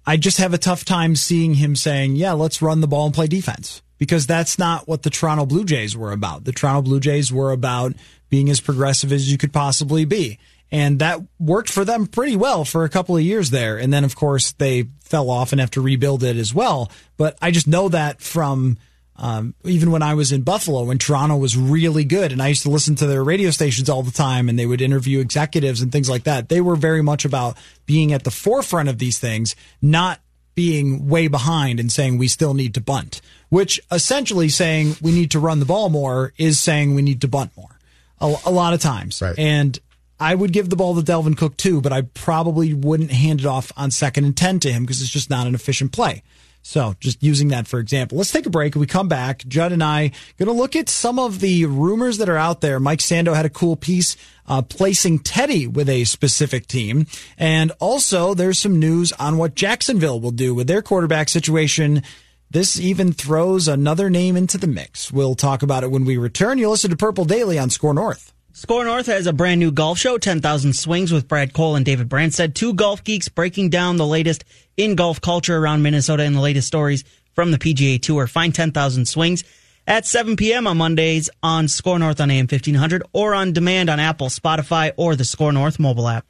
I 0.05 0.16
just 0.16 0.38
have 0.38 0.52
a 0.52 0.59
tough 0.59 0.85
time 0.85 1.16
seeing 1.16 1.55
him 1.55 1.76
saying, 1.76 2.16
yeah, 2.16 2.33
let's 2.33 2.61
run 2.61 2.81
the 2.81 2.88
ball 2.88 3.07
and 3.07 3.14
play 3.14 3.28
defense 3.28 3.83
because 3.98 4.26
that's 4.26 4.59
not 4.59 4.88
what 4.88 5.05
the 5.05 5.11
Toronto 5.11 5.46
Blue 5.46 5.64
Jays 5.64 5.96
were 5.96 6.12
about. 6.12 6.44
The 6.44 6.52
Toronto 6.52 6.83
Blue 6.83 6.98
Jays 7.00 7.33
were 7.33 7.52
about 7.52 7.94
being 8.28 8.50
as 8.50 8.61
progressive 8.61 9.12
as 9.12 9.31
you 9.31 9.38
could 9.38 9.52
possibly 9.52 10.05
be. 10.05 10.38
And 10.72 10.98
that 11.00 11.20
worked 11.38 11.68
for 11.68 11.85
them 11.85 12.06
pretty 12.06 12.35
well 12.35 12.64
for 12.64 12.85
a 12.85 12.88
couple 12.88 13.14
of 13.14 13.22
years 13.22 13.50
there. 13.50 13.76
And 13.76 13.92
then, 13.92 14.04
of 14.04 14.16
course, 14.16 14.52
they 14.52 14.88
fell 15.04 15.30
off 15.30 15.52
and 15.52 15.61
have 15.61 15.70
to 15.72 15.82
rebuild 15.82 16.24
it 16.24 16.37
as 16.37 16.54
well. 16.54 16.90
But 17.18 17.37
I 17.40 17.50
just 17.50 17.68
know 17.68 17.90
that 17.90 18.22
from 18.22 18.78
um, 19.16 19.54
even 19.64 19.90
when 19.90 20.02
I 20.02 20.14
was 20.14 20.32
in 20.32 20.42
Buffalo, 20.42 20.85
when 20.85 20.96
Toronto 20.96 21.37
was 21.37 21.56
really 21.56 22.04
good, 22.04 22.32
and 22.32 22.42
I 22.42 22.48
used 22.48 22.62
to 22.62 22.70
listen 22.70 22.94
to 22.96 23.06
their 23.06 23.22
radio 23.22 23.50
stations 23.50 23.90
all 23.90 24.02
the 24.02 24.11
time, 24.11 24.48
and 24.48 24.58
they 24.58 24.64
would 24.64 24.80
interview 24.80 25.20
executives 25.20 25.82
and 25.82 25.92
things 25.92 26.08
like 26.08 26.24
that. 26.24 26.48
They 26.48 26.62
were 26.62 26.76
very 26.76 27.02
much 27.02 27.26
about 27.26 27.58
being 27.85 28.12
at 28.12 28.24
the 28.24 28.30
forefront 28.30 28.88
of 28.88 28.98
these 28.98 29.18
things, 29.18 29.54
not 29.82 30.20
being 30.54 31.08
way 31.08 31.28
behind 31.28 31.80
and 31.80 31.92
saying 31.92 32.18
we 32.18 32.28
still 32.28 32.54
need 32.54 32.74
to 32.74 32.80
bunt, 32.80 33.20
which 33.50 33.80
essentially 33.90 34.48
saying 34.48 34.96
we 35.02 35.12
need 35.12 35.30
to 35.32 35.38
run 35.38 35.61
the 35.61 35.66
ball 35.66 35.88
more 35.88 36.32
is 36.37 36.58
saying 36.58 36.94
we 36.94 37.02
need 37.02 37.20
to 37.20 37.28
bunt 37.28 37.50
more 37.56 37.78
a, 38.20 38.35
a 38.46 38.50
lot 38.50 38.74
of 38.74 38.80
times. 38.80 39.22
Right. 39.22 39.38
And 39.38 39.78
I 40.22 40.37
would 40.37 40.52
give 40.52 40.70
the 40.70 40.76
ball 40.76 40.94
to 40.94 41.02
Dalvin 41.02 41.37
Cook 41.37 41.56
too, 41.56 41.80
but 41.80 41.92
I 41.92 42.02
probably 42.02 42.72
wouldn't 42.72 43.11
hand 43.11 43.40
it 43.40 43.46
off 43.46 43.72
on 43.76 43.90
second 43.90 44.24
and 44.24 44.37
10 44.37 44.61
to 44.61 44.72
him 44.72 44.85
because 44.85 45.02
it's 45.02 45.11
just 45.11 45.30
not 45.30 45.48
an 45.48 45.54
efficient 45.56 45.90
play. 45.90 46.22
So 46.62 46.94
just 47.00 47.20
using 47.24 47.48
that 47.48 47.66
for 47.66 47.80
example. 47.80 48.18
Let's 48.18 48.30
take 48.30 48.46
a 48.46 48.50
break. 48.50 48.76
we 48.76 48.87
come 48.87 49.08
back, 49.08 49.44
Judd 49.48 49.72
and 49.72 49.82
I 49.82 50.12
going 50.38 50.46
to 50.46 50.52
look 50.52 50.76
at 50.76 50.88
some 50.88 51.18
of 51.18 51.40
the 51.40 51.66
rumors 51.66 52.18
that 52.18 52.28
are 52.28 52.37
out 52.37 52.61
there. 52.61 52.78
Mike 52.78 53.00
Sando 53.00 53.35
had 53.35 53.46
a 53.46 53.50
cool 53.50 53.74
piece 53.74 54.16
uh, 54.46 54.62
placing 54.62 55.18
Teddy 55.18 55.66
with 55.66 55.88
a 55.88 56.04
specific 56.04 56.68
team. 56.68 57.08
And 57.37 57.72
also 57.80 58.32
there's 58.32 58.61
some 58.61 58.78
news 58.78 59.11
on 59.14 59.38
what 59.38 59.56
Jacksonville 59.56 60.20
will 60.20 60.30
do 60.30 60.54
with 60.54 60.68
their 60.68 60.82
quarterback 60.82 61.30
situation. 61.30 62.04
This 62.48 62.78
even 62.78 63.12
throws 63.12 63.66
another 63.66 64.08
name 64.08 64.37
into 64.37 64.56
the 64.56 64.68
mix. 64.68 65.11
We'll 65.11 65.35
talk 65.35 65.64
about 65.64 65.82
it 65.82 65.90
when 65.90 66.04
we 66.04 66.16
return. 66.16 66.58
You'll 66.58 66.70
listen 66.70 66.90
to 66.90 66.96
Purple 66.96 67.24
Daily 67.24 67.58
on 67.58 67.70
Score 67.70 67.92
North. 67.92 68.32
Score 68.54 68.84
North 68.84 69.06
has 69.06 69.26
a 69.26 69.32
brand 69.32 69.60
new 69.60 69.72
golf 69.72 69.96
show, 69.96 70.18
10,000 70.18 70.74
Swings 70.74 71.10
with 71.10 71.26
Brad 71.26 71.54
Cole 71.54 71.74
and 71.74 71.86
David 71.86 72.10
Branstead. 72.10 72.52
Two 72.52 72.74
golf 72.74 73.02
geeks 73.02 73.30
breaking 73.30 73.70
down 73.70 73.96
the 73.96 74.06
latest 74.06 74.44
in 74.76 74.94
golf 74.94 75.22
culture 75.22 75.56
around 75.56 75.80
Minnesota 75.80 76.24
and 76.24 76.36
the 76.36 76.40
latest 76.40 76.66
stories 76.66 77.02
from 77.32 77.50
the 77.50 77.56
PGA 77.56 78.00
Tour. 78.00 78.26
Find 78.26 78.54
10,000 78.54 79.08
Swings 79.08 79.42
at 79.86 80.04
7 80.04 80.36
p.m. 80.36 80.66
on 80.66 80.76
Mondays 80.76 81.30
on 81.42 81.66
Score 81.66 81.98
North 81.98 82.20
on 82.20 82.30
AM 82.30 82.44
1500 82.44 83.02
or 83.14 83.34
on 83.34 83.54
demand 83.54 83.88
on 83.88 83.98
Apple, 83.98 84.28
Spotify, 84.28 84.92
or 84.98 85.16
the 85.16 85.24
Score 85.24 85.52
North 85.52 85.78
mobile 85.78 86.06
app. 86.06 86.26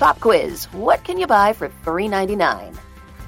Pop 0.00 0.18
quiz. 0.18 0.64
What 0.72 1.04
can 1.04 1.20
you 1.20 1.28
buy 1.28 1.52
for 1.52 1.68
$3.99? 1.84 2.76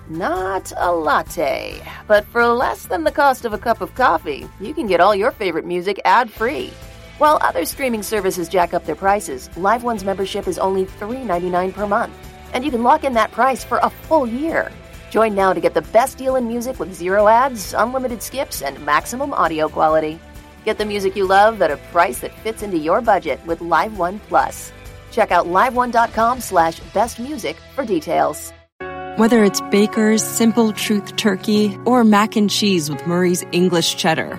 Not 0.08 0.72
a 0.76 0.92
latte, 0.92 1.80
but 2.08 2.24
for 2.26 2.44
less 2.48 2.86
than 2.86 3.04
the 3.04 3.12
cost 3.12 3.44
of 3.44 3.52
a 3.52 3.58
cup 3.58 3.80
of 3.80 3.94
coffee, 3.94 4.48
you 4.60 4.74
can 4.74 4.88
get 4.88 5.00
all 5.00 5.14
your 5.14 5.30
favorite 5.30 5.64
music 5.64 6.00
ad 6.04 6.28
free. 6.28 6.72
While 7.18 7.38
other 7.40 7.64
streaming 7.64 8.02
services 8.02 8.46
jack 8.46 8.74
up 8.74 8.84
their 8.84 8.94
prices, 8.94 9.48
Live 9.56 9.82
One's 9.82 10.04
membership 10.04 10.46
is 10.46 10.58
only 10.58 10.84
$3.99 10.84 11.72
per 11.72 11.86
month, 11.86 12.12
and 12.52 12.62
you 12.62 12.70
can 12.70 12.82
lock 12.82 13.04
in 13.04 13.14
that 13.14 13.32
price 13.32 13.64
for 13.64 13.78
a 13.78 13.88
full 13.88 14.26
year. 14.26 14.70
Join 15.08 15.34
now 15.34 15.54
to 15.54 15.60
get 15.60 15.72
the 15.72 15.80
best 15.80 16.18
deal 16.18 16.36
in 16.36 16.46
music 16.46 16.78
with 16.78 16.92
zero 16.92 17.26
ads, 17.26 17.72
unlimited 17.72 18.22
skips, 18.22 18.60
and 18.60 18.84
maximum 18.84 19.32
audio 19.32 19.66
quality. 19.66 20.20
Get 20.66 20.76
the 20.76 20.84
music 20.84 21.16
you 21.16 21.26
love 21.26 21.62
at 21.62 21.70
a 21.70 21.78
price 21.90 22.18
that 22.18 22.38
fits 22.40 22.62
into 22.62 22.76
your 22.76 23.00
budget 23.00 23.40
with 23.46 23.62
Live 23.62 23.96
One 23.96 24.18
Plus. 24.28 24.70
Check 25.10 25.30
out 25.30 25.46
liveone.com 25.46 26.40
slash 26.40 26.80
bestmusic 26.92 27.56
for 27.74 27.86
details. 27.86 28.52
Whether 29.16 29.42
it's 29.42 29.62
Baker's 29.70 30.22
Simple 30.22 30.72
Truth 30.72 31.16
Turkey 31.16 31.78
or 31.86 32.04
mac 32.04 32.36
and 32.36 32.50
cheese 32.50 32.90
with 32.90 33.06
Murray's 33.06 33.42
English 33.52 33.96
Cheddar 33.96 34.38